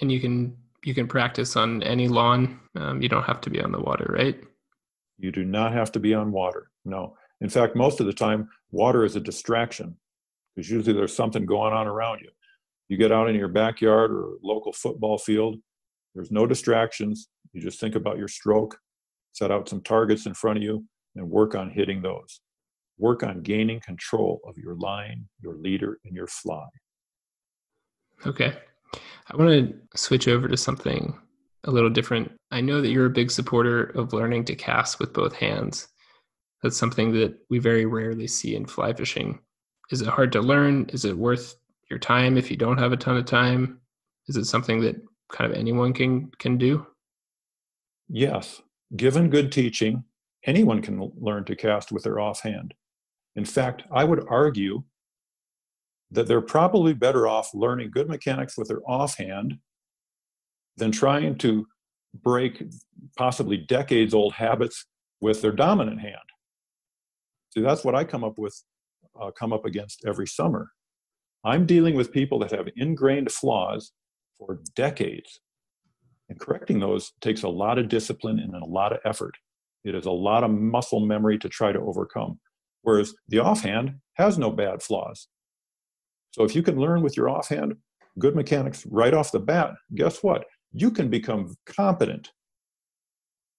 And 0.00 0.10
you 0.10 0.20
can 0.20 0.56
you 0.84 0.94
can 0.94 1.06
practice 1.06 1.56
on 1.56 1.82
any 1.82 2.08
lawn. 2.08 2.60
Um, 2.76 3.00
you 3.00 3.08
don't 3.08 3.22
have 3.22 3.40
to 3.42 3.50
be 3.50 3.60
on 3.60 3.72
the 3.72 3.80
water, 3.80 4.06
right? 4.08 4.38
You 5.18 5.32
do 5.32 5.44
not 5.44 5.72
have 5.72 5.90
to 5.92 6.00
be 6.00 6.12
on 6.12 6.32
water. 6.32 6.70
No. 6.84 7.16
In 7.40 7.48
fact, 7.48 7.76
most 7.76 8.00
of 8.00 8.06
the 8.06 8.12
time, 8.12 8.48
water 8.70 9.04
is 9.04 9.16
a 9.16 9.20
distraction 9.20 9.96
because 10.54 10.70
usually 10.70 10.94
there's 10.94 11.16
something 11.16 11.46
going 11.46 11.72
on 11.72 11.86
around 11.86 12.20
you. 12.20 12.30
You 12.94 12.98
get 12.98 13.10
out 13.10 13.28
in 13.28 13.34
your 13.34 13.48
backyard 13.48 14.12
or 14.12 14.34
local 14.40 14.72
football 14.72 15.18
field, 15.18 15.56
there's 16.14 16.30
no 16.30 16.46
distractions. 16.46 17.26
You 17.52 17.60
just 17.60 17.80
think 17.80 17.96
about 17.96 18.18
your 18.18 18.28
stroke, 18.28 18.78
set 19.32 19.50
out 19.50 19.68
some 19.68 19.80
targets 19.80 20.26
in 20.26 20.34
front 20.34 20.58
of 20.58 20.62
you, 20.62 20.84
and 21.16 21.28
work 21.28 21.56
on 21.56 21.70
hitting 21.70 22.02
those. 22.02 22.40
Work 22.96 23.24
on 23.24 23.42
gaining 23.42 23.80
control 23.80 24.40
of 24.46 24.56
your 24.56 24.76
line, 24.76 25.28
your 25.42 25.56
leader, 25.56 25.98
and 26.04 26.14
your 26.14 26.28
fly. 26.28 26.68
Okay. 28.28 28.56
I 29.28 29.36
want 29.36 29.50
to 29.50 29.74
switch 29.96 30.28
over 30.28 30.46
to 30.46 30.56
something 30.56 31.18
a 31.64 31.72
little 31.72 31.90
different. 31.90 32.30
I 32.52 32.60
know 32.60 32.80
that 32.80 32.90
you're 32.90 33.06
a 33.06 33.10
big 33.10 33.32
supporter 33.32 33.86
of 33.86 34.12
learning 34.12 34.44
to 34.44 34.54
cast 34.54 35.00
with 35.00 35.12
both 35.12 35.34
hands. 35.34 35.88
That's 36.62 36.76
something 36.76 37.10
that 37.14 37.34
we 37.50 37.58
very 37.58 37.86
rarely 37.86 38.28
see 38.28 38.54
in 38.54 38.66
fly 38.66 38.92
fishing. 38.92 39.40
Is 39.90 40.00
it 40.00 40.06
hard 40.06 40.30
to 40.30 40.40
learn? 40.40 40.86
Is 40.90 41.04
it 41.04 41.18
worth 41.18 41.56
your 41.90 41.98
time 41.98 42.36
if 42.36 42.50
you 42.50 42.56
don't 42.56 42.78
have 42.78 42.92
a 42.92 42.96
ton 42.96 43.16
of 43.16 43.26
time? 43.26 43.80
Is 44.28 44.36
it 44.36 44.44
something 44.44 44.80
that 44.80 44.96
kind 45.32 45.50
of 45.50 45.56
anyone 45.56 45.92
can 45.92 46.30
can 46.38 46.58
do? 46.58 46.86
Yes. 48.08 48.62
Given 48.96 49.30
good 49.30 49.50
teaching, 49.50 50.04
anyone 50.46 50.82
can 50.82 51.10
learn 51.16 51.44
to 51.44 51.56
cast 51.56 51.90
with 51.90 52.04
their 52.04 52.20
offhand. 52.20 52.74
In 53.36 53.44
fact, 53.44 53.82
I 53.92 54.04
would 54.04 54.24
argue 54.28 54.84
that 56.10 56.28
they're 56.28 56.40
probably 56.40 56.94
better 56.94 57.26
off 57.26 57.54
learning 57.54 57.90
good 57.90 58.08
mechanics 58.08 58.56
with 58.56 58.68
their 58.68 58.82
offhand 58.86 59.58
than 60.76 60.92
trying 60.92 61.36
to 61.38 61.66
break 62.22 62.62
possibly 63.16 63.56
decades 63.56 64.14
old 64.14 64.34
habits 64.34 64.86
with 65.20 65.42
their 65.42 65.52
dominant 65.52 66.00
hand. 66.00 66.16
See, 67.50 67.60
that's 67.60 67.84
what 67.84 67.94
I 67.94 68.04
come 68.04 68.22
up 68.22 68.38
with, 68.38 68.62
uh, 69.20 69.30
come 69.32 69.52
up 69.52 69.64
against 69.64 70.04
every 70.06 70.26
summer. 70.26 70.70
I'm 71.44 71.66
dealing 71.66 71.94
with 71.94 72.12
people 72.12 72.38
that 72.40 72.52
have 72.52 72.68
ingrained 72.76 73.30
flaws 73.30 73.92
for 74.38 74.60
decades. 74.74 75.40
And 76.28 76.40
correcting 76.40 76.80
those 76.80 77.12
takes 77.20 77.42
a 77.42 77.48
lot 77.48 77.78
of 77.78 77.88
discipline 77.88 78.38
and 78.38 78.54
a 78.54 78.66
lot 78.66 78.92
of 78.92 79.00
effort. 79.04 79.34
It 79.84 79.94
is 79.94 80.06
a 80.06 80.10
lot 80.10 80.42
of 80.42 80.50
muscle 80.50 81.00
memory 81.00 81.38
to 81.38 81.48
try 81.48 81.70
to 81.70 81.80
overcome. 81.80 82.40
Whereas 82.82 83.14
the 83.28 83.40
offhand 83.40 83.96
has 84.14 84.38
no 84.38 84.50
bad 84.50 84.82
flaws. 84.82 85.28
So 86.32 86.44
if 86.44 86.56
you 86.56 86.62
can 86.62 86.80
learn 86.80 87.02
with 87.02 87.16
your 87.16 87.28
offhand 87.28 87.74
good 88.18 88.34
mechanics 88.34 88.86
right 88.90 89.12
off 89.12 89.32
the 89.32 89.40
bat, 89.40 89.72
guess 89.94 90.22
what? 90.22 90.44
You 90.72 90.90
can 90.90 91.08
become 91.08 91.54
competent 91.66 92.30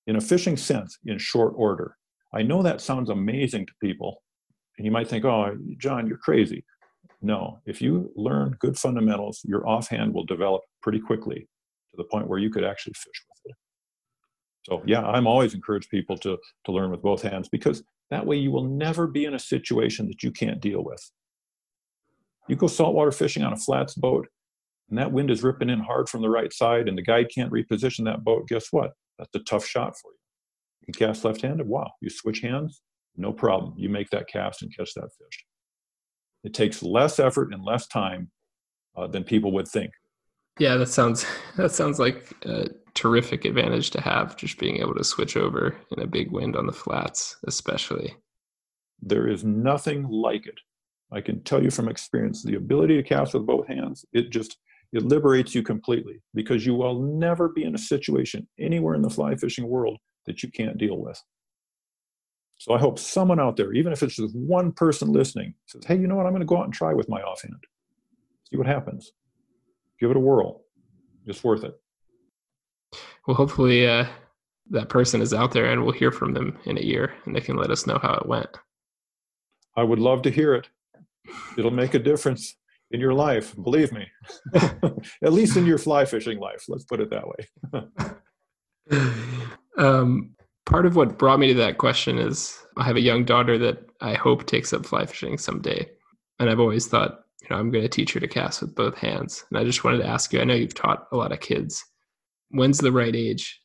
in 0.07 0.15
a 0.15 0.21
fishing 0.21 0.57
sense 0.57 0.97
in 1.05 1.17
short 1.17 1.53
order. 1.55 1.95
I 2.33 2.41
know 2.41 2.63
that 2.63 2.81
sounds 2.81 3.09
amazing 3.09 3.67
to 3.67 3.73
people. 3.81 4.21
And 4.77 4.85
you 4.85 4.91
might 4.91 5.07
think, 5.07 5.23
oh, 5.23 5.55
John, 5.77 6.07
you're 6.07 6.17
crazy. 6.17 6.65
No, 7.25 7.59
if 7.65 7.81
you 7.81 8.11
learn 8.15 8.55
good 8.59 8.77
fundamentals, 8.77 9.41
your 9.45 9.67
offhand 9.67 10.13
will 10.13 10.25
develop 10.25 10.61
pretty 10.83 10.99
quickly 10.99 11.49
to 11.89 11.97
the 11.97 12.03
point 12.03 12.27
where 12.27 12.37
you 12.37 12.51
could 12.51 12.63
actually 12.63 12.93
fish 12.93 13.25
with 13.27 13.51
it. 13.51 13.55
So 14.61 14.83
yeah, 14.85 15.01
I'm 15.01 15.25
always 15.25 15.55
encourage 15.55 15.89
people 15.89 16.17
to 16.19 16.37
to 16.65 16.71
learn 16.71 16.91
with 16.91 17.01
both 17.01 17.23
hands 17.23 17.49
because 17.49 17.81
that 18.11 18.27
way 18.27 18.35
you 18.35 18.51
will 18.51 18.63
never 18.63 19.07
be 19.07 19.25
in 19.25 19.33
a 19.33 19.39
situation 19.39 20.07
that 20.07 20.21
you 20.21 20.31
can't 20.31 20.61
deal 20.61 20.83
with. 20.83 21.11
You 22.47 22.57
go 22.57 22.67
saltwater 22.67 23.11
fishing 23.11 23.43
on 23.43 23.53
a 23.53 23.57
flats 23.57 23.95
boat 23.95 24.27
and 24.89 24.99
that 24.99 25.11
wind 25.11 25.31
is 25.31 25.41
ripping 25.41 25.71
in 25.71 25.79
hard 25.79 26.07
from 26.07 26.21
the 26.21 26.29
right 26.29 26.53
side 26.53 26.87
and 26.87 26.95
the 26.95 27.01
guide 27.01 27.29
can't 27.33 27.51
reposition 27.51 28.05
that 28.05 28.23
boat, 28.23 28.47
guess 28.47 28.67
what? 28.69 28.91
That's 29.17 29.33
a 29.33 29.39
tough 29.39 29.65
shot 29.65 29.97
for 29.97 30.11
you. 30.11 30.19
You 30.87 30.93
cast 30.93 31.25
left-handed, 31.25 31.67
wow. 31.67 31.89
You 32.01 32.11
switch 32.11 32.41
hands, 32.41 32.83
no 33.17 33.33
problem. 33.33 33.73
You 33.77 33.89
make 33.89 34.11
that 34.11 34.27
cast 34.27 34.61
and 34.61 34.75
catch 34.77 34.93
that 34.93 35.09
fish. 35.17 35.45
It 36.45 36.53
takes 36.53 36.83
less 36.83 37.19
effort 37.19 37.51
and 37.51 37.65
less 37.65 37.87
time 37.87 38.29
uh, 38.95 39.07
than 39.07 39.23
people 39.23 39.51
would 39.53 39.67
think. 39.67 39.91
Yeah, 40.59 40.77
that 40.77 40.87
sounds 40.87 41.25
that 41.57 41.71
sounds 41.71 41.99
like 41.99 42.31
a 42.43 42.69
terrific 42.93 43.43
advantage 43.43 43.89
to 43.91 44.01
have, 44.01 44.37
just 44.37 44.57
being 44.57 44.77
able 44.77 44.95
to 44.95 45.03
switch 45.03 45.35
over 45.35 45.75
in 45.91 46.01
a 46.01 46.07
big 46.07 46.31
wind 46.31 46.55
on 46.55 46.67
the 46.67 46.71
flats, 46.71 47.35
especially. 47.47 48.15
There 49.01 49.27
is 49.27 49.43
nothing 49.43 50.07
like 50.07 50.47
it. 50.47 50.59
I 51.11 51.19
can 51.19 51.43
tell 51.43 51.61
you 51.61 51.71
from 51.71 51.89
experience, 51.89 52.41
the 52.43 52.55
ability 52.55 52.95
to 52.95 53.03
cast 53.03 53.33
with 53.33 53.45
both 53.45 53.67
hands, 53.67 54.05
it 54.13 54.29
just 54.29 54.57
it 54.93 55.03
liberates 55.03 55.53
you 55.53 55.63
completely 55.63 56.21
because 56.33 56.65
you 56.65 56.75
will 56.75 57.01
never 57.01 57.49
be 57.49 57.63
in 57.63 57.75
a 57.75 57.79
situation 57.79 58.47
anywhere 58.59 58.95
in 58.95 59.01
the 59.01 59.09
fly 59.09 59.35
fishing 59.35 59.67
world 59.67 59.97
that 60.25 60.41
you 60.41 60.49
can't 60.51 60.77
deal 60.77 60.97
with. 60.97 61.21
So 62.57 62.73
I 62.73 62.79
hope 62.79 62.99
someone 62.99 63.39
out 63.39 63.57
there, 63.57 63.73
even 63.73 63.91
if 63.91 64.01
it's 64.01 64.15
just 64.15 64.35
one 64.35 64.71
person 64.71 65.11
listening, 65.11 65.53
says, 65.67 65.83
hey, 65.85 65.97
you 65.97 66.07
know 66.07 66.15
what? 66.15 66.25
I'm 66.25 66.31
going 66.31 66.41
to 66.41 66.45
go 66.45 66.57
out 66.57 66.65
and 66.65 66.73
try 66.73 66.93
with 66.93 67.09
my 67.09 67.21
offhand. 67.21 67.63
See 68.49 68.57
what 68.57 68.67
happens. 68.67 69.11
Give 69.99 70.09
it 70.09 70.17
a 70.17 70.19
whirl. 70.19 70.61
It's 71.25 71.43
worth 71.43 71.63
it. 71.63 71.79
Well, 73.27 73.35
hopefully 73.35 73.87
uh, 73.87 74.05
that 74.69 74.89
person 74.89 75.21
is 75.21 75.33
out 75.33 75.51
there 75.51 75.65
and 75.65 75.83
we'll 75.83 75.93
hear 75.93 76.11
from 76.11 76.33
them 76.33 76.57
in 76.65 76.77
a 76.77 76.81
year 76.81 77.13
and 77.25 77.35
they 77.35 77.41
can 77.41 77.57
let 77.57 77.71
us 77.71 77.85
know 77.85 77.99
how 78.01 78.13
it 78.13 78.27
went. 78.27 78.49
I 79.75 79.83
would 79.83 79.99
love 79.99 80.21
to 80.23 80.31
hear 80.31 80.53
it. 80.55 80.69
It'll 81.57 81.71
make 81.71 81.93
a 81.93 81.99
difference 81.99 82.55
in 82.91 82.99
your 82.99 83.13
life, 83.13 83.55
believe 83.61 83.91
me. 83.91 84.07
At 85.23 85.33
least 85.33 85.57
in 85.57 85.65
your 85.65 85.77
fly 85.77 86.05
fishing 86.05 86.39
life, 86.39 86.65
let's 86.67 86.83
put 86.85 87.01
it 87.01 87.09
that 87.09 87.27
way. 87.27 88.99
um, 89.77 90.35
part 90.65 90.85
of 90.85 90.95
what 90.95 91.17
brought 91.17 91.39
me 91.39 91.47
to 91.47 91.53
that 91.53 91.77
question 91.77 92.17
is 92.17 92.57
I 92.77 92.83
have 92.83 92.95
a 92.95 93.01
young 93.01 93.23
daughter 93.23 93.57
that 93.59 93.85
I 94.01 94.13
hope 94.13 94.45
takes 94.45 94.73
up 94.73 94.85
fly 94.85 95.05
fishing 95.05 95.37
someday. 95.37 95.89
And 96.39 96.49
I've 96.49 96.59
always 96.59 96.87
thought, 96.87 97.21
you 97.41 97.47
know, 97.49 97.57
I'm 97.57 97.71
going 97.71 97.83
to 97.83 97.89
teach 97.89 98.13
her 98.13 98.19
to 98.19 98.27
cast 98.27 98.61
with 98.61 98.75
both 98.75 98.97
hands. 98.97 99.45
And 99.49 99.59
I 99.59 99.63
just 99.63 99.83
wanted 99.83 99.99
to 99.99 100.07
ask 100.07 100.33
you 100.33 100.41
I 100.41 100.43
know 100.43 100.55
you've 100.55 100.73
taught 100.73 101.07
a 101.11 101.17
lot 101.17 101.31
of 101.31 101.39
kids. 101.39 101.83
When's 102.49 102.79
the 102.79 102.91
right 102.91 103.15
age 103.15 103.59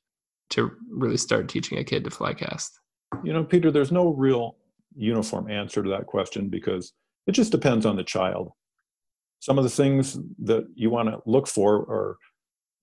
to 0.50 0.70
really 0.90 1.16
start 1.16 1.48
teaching 1.48 1.78
a 1.78 1.84
kid 1.84 2.04
to 2.04 2.10
fly 2.10 2.34
cast? 2.34 2.78
You 3.24 3.32
know, 3.32 3.44
Peter, 3.44 3.70
there's 3.70 3.92
no 3.92 4.10
real 4.10 4.56
uniform 4.94 5.50
answer 5.50 5.82
to 5.82 5.90
that 5.90 6.06
question 6.06 6.48
because 6.48 6.92
it 7.26 7.32
just 7.32 7.52
depends 7.52 7.86
on 7.86 7.96
the 7.96 8.04
child. 8.04 8.52
Some 9.40 9.58
of 9.58 9.64
the 9.64 9.70
things 9.70 10.18
that 10.40 10.66
you 10.74 10.90
want 10.90 11.08
to 11.08 11.20
look 11.26 11.48
for 11.48 11.76
are 11.76 12.18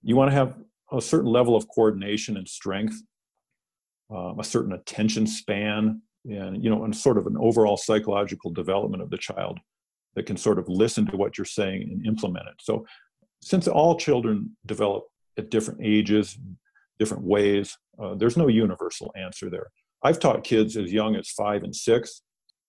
you 0.02 0.16
want 0.16 0.32
to 0.32 0.36
have 0.36 0.58
a 0.92 1.02
certain 1.02 1.32
level 1.32 1.56
of 1.56 1.68
coordination 1.70 2.38
and 2.38 2.48
strength 2.48 3.02
um, 4.10 4.40
a 4.40 4.44
certain 4.44 4.74
attention 4.74 5.28
span 5.28 6.02
and 6.26 6.64
you 6.64 6.70
know 6.70 6.84
and 6.84 6.96
sort 6.96 7.18
of 7.18 7.28
an 7.28 7.36
overall 7.40 7.78
psychological 7.78 8.52
development 8.52 9.04
of 9.04 9.10
the 9.10 9.18
child 9.18 9.60
that 10.16 10.26
can 10.26 10.38
sort 10.38 10.60
of 10.60 10.68
listen 10.68 11.06
to 11.06 11.18
what 11.18 11.38
you're 11.38 11.46
saying 11.46 11.84
and 11.84 12.06
implement 12.06 12.48
it. 12.48 12.56
So 12.60 12.86
since 13.42 13.68
all 13.68 13.98
children 13.98 14.58
develop 14.66 15.04
at 15.38 15.52
different 15.52 15.82
ages 15.84 16.38
different 17.00 17.24
ways 17.24 17.78
uh, 18.02 18.16
there's 18.16 18.38
no 18.38 18.48
universal 18.48 19.14
answer 19.16 19.50
there. 19.50 19.68
I've 20.04 20.20
taught 20.20 20.44
kids 20.44 20.78
as 20.78 20.92
young 20.92 21.16
as 21.16 21.30
five 21.30 21.64
and 21.64 21.76
six 21.76 22.22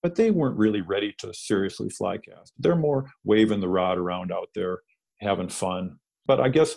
but 0.03 0.15
they 0.15 0.31
weren't 0.31 0.57
really 0.57 0.81
ready 0.81 1.13
to 1.19 1.33
seriously 1.33 1.89
fly 1.89 2.17
cast 2.17 2.53
they're 2.59 2.75
more 2.75 3.09
waving 3.23 3.59
the 3.59 3.67
rod 3.67 3.97
around 3.97 4.31
out 4.31 4.49
there 4.55 4.79
having 5.19 5.49
fun. 5.49 5.97
But 6.25 6.39
i 6.39 6.49
guess 6.49 6.75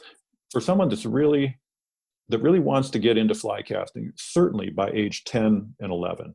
for 0.51 0.61
someone 0.61 0.89
that's 0.89 1.07
really 1.07 1.59
that 2.33 2.43
really 2.43 2.61
wants 2.61 2.91
to 2.91 2.99
get 2.99 3.19
into 3.19 3.35
fly 3.35 3.63
casting, 3.63 4.13
certainly 4.17 4.71
by 4.71 4.91
age 4.91 5.25
10 5.25 5.75
and 5.81 5.93
11. 5.93 6.35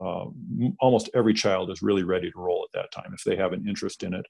Uh, 0.00 0.24
almost 0.80 1.08
every 1.14 1.32
child 1.32 1.70
is 1.70 1.80
really 1.80 2.02
ready 2.02 2.28
to 2.30 2.38
roll 2.38 2.66
at 2.66 2.76
that 2.76 2.90
time 2.90 3.14
if 3.14 3.22
they 3.22 3.36
have 3.36 3.52
an 3.52 3.66
interest 3.68 4.02
in 4.02 4.12
it, 4.12 4.26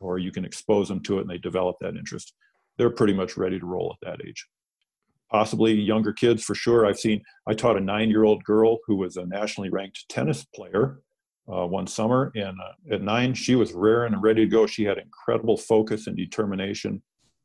or 0.00 0.18
you 0.18 0.32
can 0.32 0.44
expose 0.44 0.88
them 0.88 1.00
to 1.00 1.18
it 1.18 1.22
and 1.22 1.30
they 1.30 1.38
develop 1.38 1.76
that 1.80 1.94
interest. 1.94 2.34
They're 2.76 2.90
pretty 2.90 3.12
much 3.12 3.36
ready 3.36 3.60
to 3.60 3.66
roll 3.66 3.94
at 3.94 4.06
that 4.06 4.26
age. 4.26 4.44
Possibly 5.30 5.74
younger 5.74 6.12
kids 6.12 6.42
for 6.42 6.56
sure. 6.56 6.84
I've 6.86 6.98
seen, 6.98 7.22
I 7.46 7.54
taught 7.54 7.76
a 7.76 7.80
nine 7.80 8.10
year 8.10 8.24
old 8.24 8.42
girl 8.42 8.78
who 8.86 8.96
was 8.96 9.16
a 9.16 9.24
nationally 9.26 9.70
ranked 9.70 10.08
tennis 10.08 10.44
player 10.44 11.00
uh, 11.48 11.66
one 11.66 11.86
summer, 11.86 12.32
and 12.34 12.58
uh, 12.60 12.94
at 12.94 13.02
nine, 13.02 13.32
she 13.34 13.54
was 13.54 13.72
raring 13.72 14.12
and 14.12 14.22
ready 14.22 14.44
to 14.44 14.50
go. 14.50 14.66
She 14.66 14.84
had 14.84 14.98
incredible 14.98 15.56
focus 15.56 16.08
and 16.08 16.16
determination, 16.16 17.00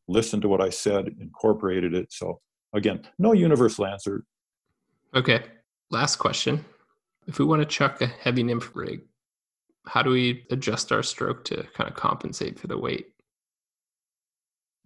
listened 0.08 0.42
to 0.42 0.50
what 0.50 0.62
I 0.62 0.70
said, 0.70 1.16
incorporated 1.20 1.94
it. 1.94 2.12
So 2.12 2.42
Again, 2.74 3.02
no 3.18 3.34
universal 3.34 3.86
answer. 3.86 4.24
Okay. 5.16 5.44
Last 5.90 6.18
question. 6.18 6.66
If 7.28 7.40
we 7.40 7.46
want 7.46 7.62
to 7.62 7.66
chuck 7.66 8.02
a 8.02 8.08
heavy 8.08 8.44
nymph 8.44 8.76
rig, 8.76 9.02
how 9.86 10.02
do 10.02 10.10
we 10.10 10.46
adjust 10.52 10.92
our 10.92 11.04
stroke 11.04 11.46
to 11.46 11.64
kind 11.74 11.90
of 11.90 11.96
compensate 11.96 12.60
for 12.60 12.68
the 12.68 12.78
weight? 12.78 13.08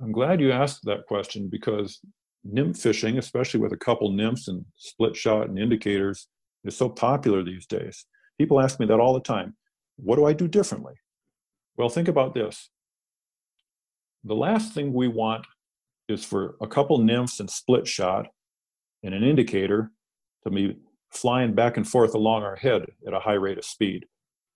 I'm 0.01 0.11
glad 0.11 0.39
you 0.39 0.51
asked 0.51 0.81
that 0.85 1.05
question 1.07 1.47
because 1.49 1.99
nymph 2.43 2.77
fishing, 2.77 3.17
especially 3.17 3.59
with 3.59 3.73
a 3.73 3.77
couple 3.77 4.11
nymphs 4.11 4.47
and 4.47 4.65
split 4.75 5.15
shot 5.15 5.49
and 5.49 5.59
indicators, 5.59 6.27
is 6.63 6.77
so 6.77 6.89
popular 6.89 7.43
these 7.43 7.65
days. 7.65 8.05
People 8.37 8.61
ask 8.61 8.79
me 8.79 8.85
that 8.87 8.99
all 8.99 9.13
the 9.13 9.19
time. 9.19 9.55
What 9.97 10.15
do 10.15 10.25
I 10.25 10.33
do 10.33 10.47
differently? 10.47 10.93
Well, 11.77 11.89
think 11.89 12.07
about 12.07 12.33
this. 12.33 12.69
The 14.23 14.35
last 14.35 14.73
thing 14.73 14.93
we 14.93 15.07
want 15.07 15.45
is 16.11 16.23
for 16.23 16.55
a 16.61 16.67
couple 16.67 16.97
nymphs 16.99 17.39
and 17.39 17.49
split 17.49 17.87
shot 17.87 18.27
and 19.03 19.13
an 19.13 19.23
indicator 19.23 19.91
to 20.43 20.51
be 20.51 20.77
flying 21.11 21.53
back 21.53 21.77
and 21.77 21.87
forth 21.87 22.13
along 22.13 22.43
our 22.43 22.55
head 22.55 22.85
at 23.05 23.13
a 23.13 23.19
high 23.19 23.33
rate 23.33 23.57
of 23.57 23.65
speed 23.65 24.05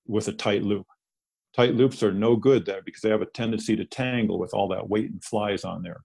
with 0.08 0.28
a 0.28 0.34
tight 0.34 0.63
loop. 0.63 0.86
Tight 1.56 1.76
loops 1.76 2.04
are 2.04 2.13
no 2.13 2.36
good 2.36 2.65
there 2.65 2.82
because 2.86 3.02
they 3.02 3.10
have 3.10 3.22
a 3.22 3.28
tendency 3.28 3.76
to 3.76 3.86
tangle 3.86 4.39
with 4.39 4.54
all 4.54 4.68
that 4.70 4.89
weight 4.89 5.10
and 5.10 5.24
flies 5.24 5.63
on 5.63 5.82
there. 5.84 6.02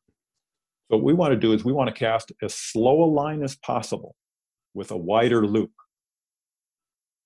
So 0.89 0.97
what 0.97 1.05
we 1.05 1.13
want 1.13 1.33
to 1.33 1.39
do 1.39 1.53
is 1.53 1.65
we 1.65 1.73
want 1.73 1.89
to 1.89 1.95
cast 1.95 2.33
as 2.43 2.55
slow 2.55 3.03
a 3.03 3.07
line 3.11 3.43
as 3.43 3.57
possible 3.57 4.17
with 4.75 4.91
a 4.91 4.97
wider 4.97 5.47
loop. 5.47 5.73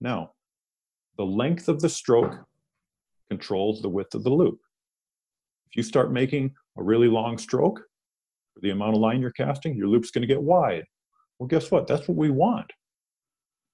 Now, 0.01 0.33
the 1.17 1.25
length 1.25 1.69
of 1.69 1.81
the 1.81 1.89
stroke 1.89 2.35
controls 3.29 3.81
the 3.81 3.89
width 3.89 4.15
of 4.15 4.25
the 4.25 4.31
loop. 4.31 4.59
If 5.71 5.77
you 5.77 5.83
start 5.83 6.13
making 6.13 6.55
a 6.77 6.83
really 6.83 7.09
long 7.09 7.39
stroke, 7.39 7.83
for 8.55 8.61
the 8.61 8.71
amount 8.71 8.95
of 8.95 9.01
line 9.01 9.21
you're 9.21 9.33
casting, 9.33 9.77
your 9.77 9.88
loop's 9.88 10.11
going 10.11 10.23
to 10.23 10.29
get 10.29 10.43
wide. 10.43 10.85
Well, 11.38 11.49
guess 11.49 11.71
what? 11.71 11.87
That's 11.87 12.09
what 12.09 12.17
we 12.17 12.31
want, 12.31 12.73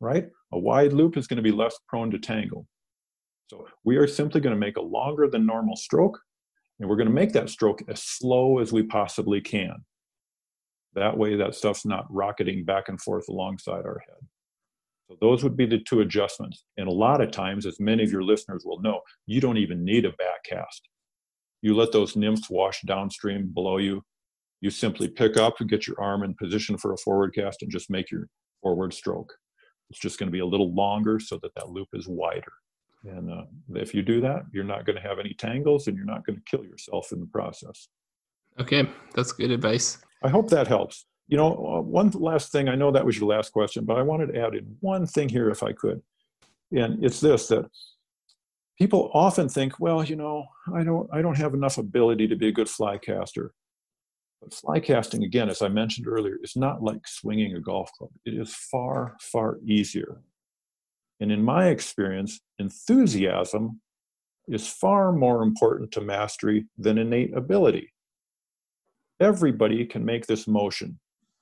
right? 0.01 0.29
A 0.53 0.59
wide 0.59 0.93
loop 0.93 1.17
is 1.17 1.27
going 1.27 1.37
to 1.37 1.43
be 1.43 1.53
less 1.53 1.79
prone 1.89 2.11
to 2.11 2.19
tangle. 2.19 2.67
So 3.49 3.67
we 3.85 3.97
are 3.97 4.07
simply 4.07 4.41
going 4.41 4.55
to 4.55 4.61
make 4.61 4.77
a 4.77 4.83
longer 4.83 5.29
than 5.29 5.45
normal 5.45 5.77
stroke, 5.77 6.19
and 6.79 6.89
we're 6.89 6.97
going 6.97 7.09
to 7.09 7.15
make 7.15 7.33
that 7.35 7.51
stroke 7.51 7.83
as 7.89 8.03
slow 8.03 8.59
as 8.59 8.73
we 8.73 8.83
possibly 8.83 9.41
can. 9.41 9.85
That 10.95 11.17
way, 11.17 11.37
that 11.37 11.55
stuff's 11.55 11.85
not 11.85 12.07
rocketing 12.11 12.65
back 12.65 12.89
and 12.89 13.01
forth 13.01 13.29
alongside 13.29 13.85
our 13.85 14.01
head. 14.09 14.29
So 15.09 15.17
those 15.21 15.43
would 15.43 15.57
be 15.57 15.67
the 15.67 15.81
two 15.81 16.01
adjustments. 16.01 16.65
And 16.77 16.89
a 16.89 16.93
lot 16.93 17.21
of 17.21 17.33
times, 17.33 17.67
as 17.67 17.81
many 17.81 18.03
of 18.03 18.13
your 18.13 18.23
listeners 18.23 18.63
will 18.65 18.81
know, 18.81 19.01
you 19.27 19.41
don't 19.41 19.59
even 19.59 19.85
need 19.85 20.05
a 20.05 20.11
back 20.11 20.45
cast. 20.49 20.89
You 21.63 21.75
let 21.75 21.93
those 21.93 22.17
nymphs 22.17 22.49
wash 22.49 22.81
downstream 22.83 23.51
below 23.53 23.79
you, 23.79 24.03
you 24.61 24.71
simply 24.71 25.09
pick 25.09 25.37
up 25.37 25.61
and 25.61 25.71
get 25.71 25.87
your 25.87 26.01
arm 26.01 26.23
in 26.23 26.35
position 26.35 26.77
for 26.77 26.93
a 26.93 26.97
forward 26.99 27.35
cast 27.35 27.63
and 27.63 27.71
just 27.71 27.91
make 27.91 28.11
your 28.11 28.29
forward 28.63 28.93
stroke. 28.93 29.33
It's 29.89 29.99
just 29.99 30.19
going 30.19 30.29
to 30.29 30.33
be 30.33 30.41
a 30.41 30.47
little 30.47 30.73
longer 30.75 31.19
so 31.19 31.39
that 31.43 31.55
that 31.57 31.71
loop 31.71 31.89
is 31.95 32.07
wider. 32.07 32.53
And 33.05 33.31
uh, 33.33 33.45
if 33.75 33.95
you 33.95 34.03
do 34.03 34.21
that, 34.21 34.43
you're 34.53 34.65
not 34.65 34.85
going 34.85 34.97
to 34.97 35.03
have 35.03 35.19
any 35.19 35.35
tangles 35.35 35.87
and 35.87 35.97
you're 35.97 36.07
not 36.07 36.25
going 36.25 36.37
to 36.37 36.43
kill 36.45 36.65
yourself 36.65 37.13
in 37.13 37.21
the 37.21 37.27
process. 37.27 37.89
Okay, 38.61 38.89
that's 39.15 39.33
good 39.33 39.51
advice. 39.51 39.99
I 40.23 40.29
hope 40.29 40.51
that 40.51 40.69
helps. 40.69 41.07
You 41.29 41.39
know, 41.39 41.53
uh, 41.53 41.81
one 41.81 42.11
last 42.11 42.53
thing, 42.53 42.69
I 42.69 42.75
know 42.75 42.91
that 42.91 43.07
was 43.07 43.19
your 43.19 43.29
last 43.29 43.53
question, 43.53 43.85
but 43.85 43.97
I 43.97 44.03
wanted 44.03 44.35
to 44.35 44.41
add 44.41 44.55
in 44.55 44.77
one 44.81 45.07
thing 45.07 45.29
here 45.29 45.49
if 45.49 45.63
I 45.63 45.73
could. 45.73 46.03
And 46.73 47.03
it's 47.03 47.21
this 47.21 47.49
that 47.49 47.67
people 48.79 49.11
often 49.15 49.49
think, 49.49 49.81
well, 49.81 50.05
you 50.05 50.17
know, 50.17 50.47
I 50.75 50.83
don't 50.83 51.09
I 51.13 51.23
don't 51.23 51.37
have 51.37 51.55
enough 51.55 51.79
ability 51.79 52.29
to 52.29 52.37
be 52.37 52.49
a 52.49 52.53
good 52.53 52.69
fly 52.69 52.99
caster. 52.99 53.53
But 54.41 54.55
fly 54.55 54.81
casting, 54.81 55.23
again, 55.25 55.51
as 55.51 55.61
I 55.61 55.69
mentioned 55.69 56.07
earlier, 56.07 56.39
is 56.43 56.57
not 56.57 56.83
like 56.83 57.07
swinging 57.07 57.55
a 57.55 57.61
golf 57.61 57.91
club. 57.93 58.11
It 58.25 58.35
is 58.35 58.55
far, 58.55 59.17
far 59.21 59.59
easier. 59.67 60.23
And 61.21 61.31
in 61.31 61.45
my 61.45 61.69
experience, 61.69 62.41
enthusiasm 62.59 63.81
is 64.49 64.67
far 64.67 65.13
more 65.13 65.43
important 65.43 65.93
to 65.93 66.01
mastery 66.01 66.67
than 66.79 66.97
innate 66.97 67.37
ability. 67.37 67.93
Everybody 69.21 69.85
can 69.85 70.05
make 70.05 70.27
this 70.27 70.49
motion 70.49 70.99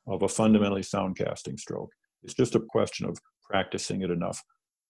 of 0.08 0.22
a 0.22 0.28
fundamentally 0.28 0.82
sound 0.82 1.16
casting 1.16 1.56
stroke. 1.56 1.92
It's 2.24 2.34
just 2.34 2.56
a 2.56 2.60
question 2.60 3.08
of 3.08 3.18
practicing 3.48 4.02
it 4.02 4.10
enough 4.10 4.42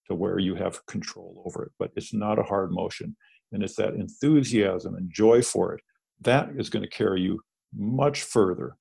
to 0.07 0.15
where 0.15 0.39
you 0.39 0.55
have 0.55 0.83
control 0.87 1.43
over 1.45 1.65
it. 1.65 1.71
But 1.77 1.91
it's 1.95 2.13
not 2.13 2.39
a 2.39 2.43
hard 2.43 2.71
motion. 2.71 3.15
And 3.51 3.61
it's 3.61 3.75
that 3.75 3.93
enthusiasm 3.93 4.95
and 4.95 5.11
joy 5.13 5.43
for 5.43 5.75
it 5.75 5.81
that 6.21 6.49
is 6.57 6.69
going 6.69 6.83
to 6.83 6.89
carry 6.89 7.21
you 7.21 7.39
much 7.75 8.23
further 8.23 8.75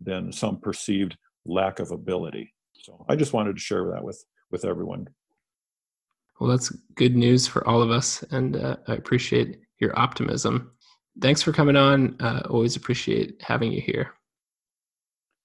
than 0.00 0.32
some 0.32 0.58
perceived 0.58 1.16
lack 1.44 1.78
of 1.78 1.90
ability. 1.90 2.52
So 2.74 3.04
I 3.08 3.16
just 3.16 3.32
wanted 3.32 3.56
to 3.56 3.62
share 3.62 3.90
that 3.90 4.02
with 4.02 4.22
with 4.50 4.64
everyone. 4.64 5.08
Well, 6.40 6.50
that's 6.50 6.70
good 6.96 7.14
news 7.14 7.46
for 7.46 7.66
all 7.66 7.82
of 7.82 7.90
us, 7.90 8.22
and 8.30 8.56
uh, 8.56 8.76
I 8.88 8.94
appreciate 8.94 9.60
your 9.78 9.98
optimism. 9.98 10.72
Thanks 11.20 11.42
for 11.42 11.52
coming 11.52 11.76
on. 11.76 12.16
Uh, 12.20 12.42
always 12.50 12.76
appreciate 12.76 13.40
having 13.40 13.72
you 13.72 13.80
here. 13.80 14.12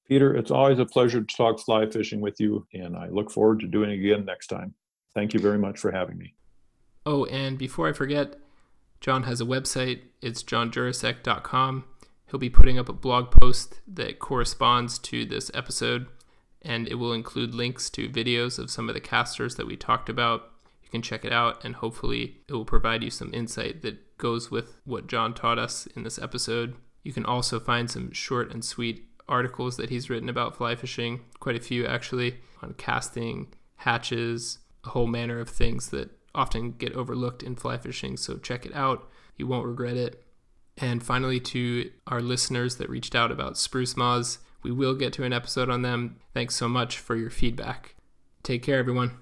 Peter, 0.07 0.35
it's 0.35 0.51
always 0.51 0.79
a 0.79 0.85
pleasure 0.85 1.21
to 1.21 1.35
talk 1.35 1.59
fly 1.59 1.85
fishing 1.89 2.21
with 2.21 2.39
you, 2.39 2.65
and 2.73 2.95
I 2.95 3.09
look 3.09 3.29
forward 3.29 3.59
to 3.59 3.67
doing 3.67 3.91
it 3.91 3.95
again 3.95 4.25
next 4.25 4.47
time. 4.47 4.73
Thank 5.13 5.33
you 5.33 5.39
very 5.39 5.57
much 5.57 5.79
for 5.79 5.91
having 5.91 6.17
me. 6.17 6.33
Oh, 7.05 7.25
and 7.25 7.57
before 7.57 7.87
I 7.87 7.93
forget, 7.93 8.35
John 9.01 9.23
has 9.23 9.41
a 9.41 9.45
website. 9.45 10.01
It's 10.21 10.43
johnjuracek.com. 10.43 11.83
He'll 12.29 12.39
be 12.39 12.49
putting 12.49 12.77
up 12.77 12.89
a 12.89 12.93
blog 12.93 13.31
post 13.31 13.81
that 13.87 14.19
corresponds 14.19 14.99
to 14.99 15.25
this 15.25 15.49
episode, 15.53 16.07
and 16.61 16.87
it 16.87 16.95
will 16.95 17.13
include 17.13 17.55
links 17.55 17.89
to 17.91 18.09
videos 18.09 18.59
of 18.59 18.69
some 18.69 18.89
of 18.89 18.95
the 18.95 19.01
casters 19.01 19.55
that 19.55 19.67
we 19.67 19.77
talked 19.77 20.09
about. 20.09 20.51
You 20.83 20.89
can 20.89 21.01
check 21.01 21.23
it 21.23 21.31
out, 21.31 21.63
and 21.63 21.75
hopefully, 21.75 22.37
it 22.47 22.53
will 22.53 22.65
provide 22.65 23.03
you 23.03 23.09
some 23.09 23.33
insight 23.33 23.81
that 23.81 24.17
goes 24.17 24.51
with 24.51 24.77
what 24.83 25.07
John 25.07 25.33
taught 25.33 25.59
us 25.59 25.87
in 25.95 26.03
this 26.03 26.19
episode. 26.19 26.75
You 27.03 27.13
can 27.13 27.25
also 27.25 27.59
find 27.59 27.89
some 27.89 28.11
short 28.11 28.51
and 28.51 28.63
sweet 28.63 29.05
articles 29.29 29.77
that 29.77 29.89
he's 29.89 30.09
written 30.09 30.29
about 30.29 30.55
fly 30.55 30.75
fishing, 30.75 31.21
quite 31.39 31.55
a 31.55 31.61
few 31.61 31.85
actually, 31.85 32.39
on 32.61 32.73
casting, 32.73 33.53
hatches, 33.77 34.59
a 34.83 34.89
whole 34.89 35.07
manner 35.07 35.39
of 35.39 35.49
things 35.49 35.89
that 35.89 36.09
often 36.33 36.71
get 36.71 36.93
overlooked 36.93 37.43
in 37.43 37.55
fly 37.55 37.77
fishing. 37.77 38.17
So 38.17 38.37
check 38.37 38.65
it 38.65 38.73
out. 38.73 39.09
You 39.37 39.47
won't 39.47 39.67
regret 39.67 39.97
it. 39.97 40.23
And 40.77 41.03
finally, 41.03 41.39
to 41.39 41.91
our 42.05 42.21
listeners 42.21 42.75
that 42.77 42.89
reached 42.89 43.15
out 43.15 43.31
about 43.31 43.57
spruce 43.57 43.97
moths, 43.97 44.39
we 44.63 44.71
will 44.71 44.95
get 44.95 45.13
to 45.13 45.23
an 45.23 45.33
episode 45.33 45.69
on 45.69 45.81
them. 45.81 46.17
Thanks 46.33 46.55
so 46.55 46.67
much 46.67 46.97
for 46.99 47.15
your 47.15 47.29
feedback. 47.29 47.95
Take 48.43 48.63
care, 48.63 48.77
everyone. 48.77 49.17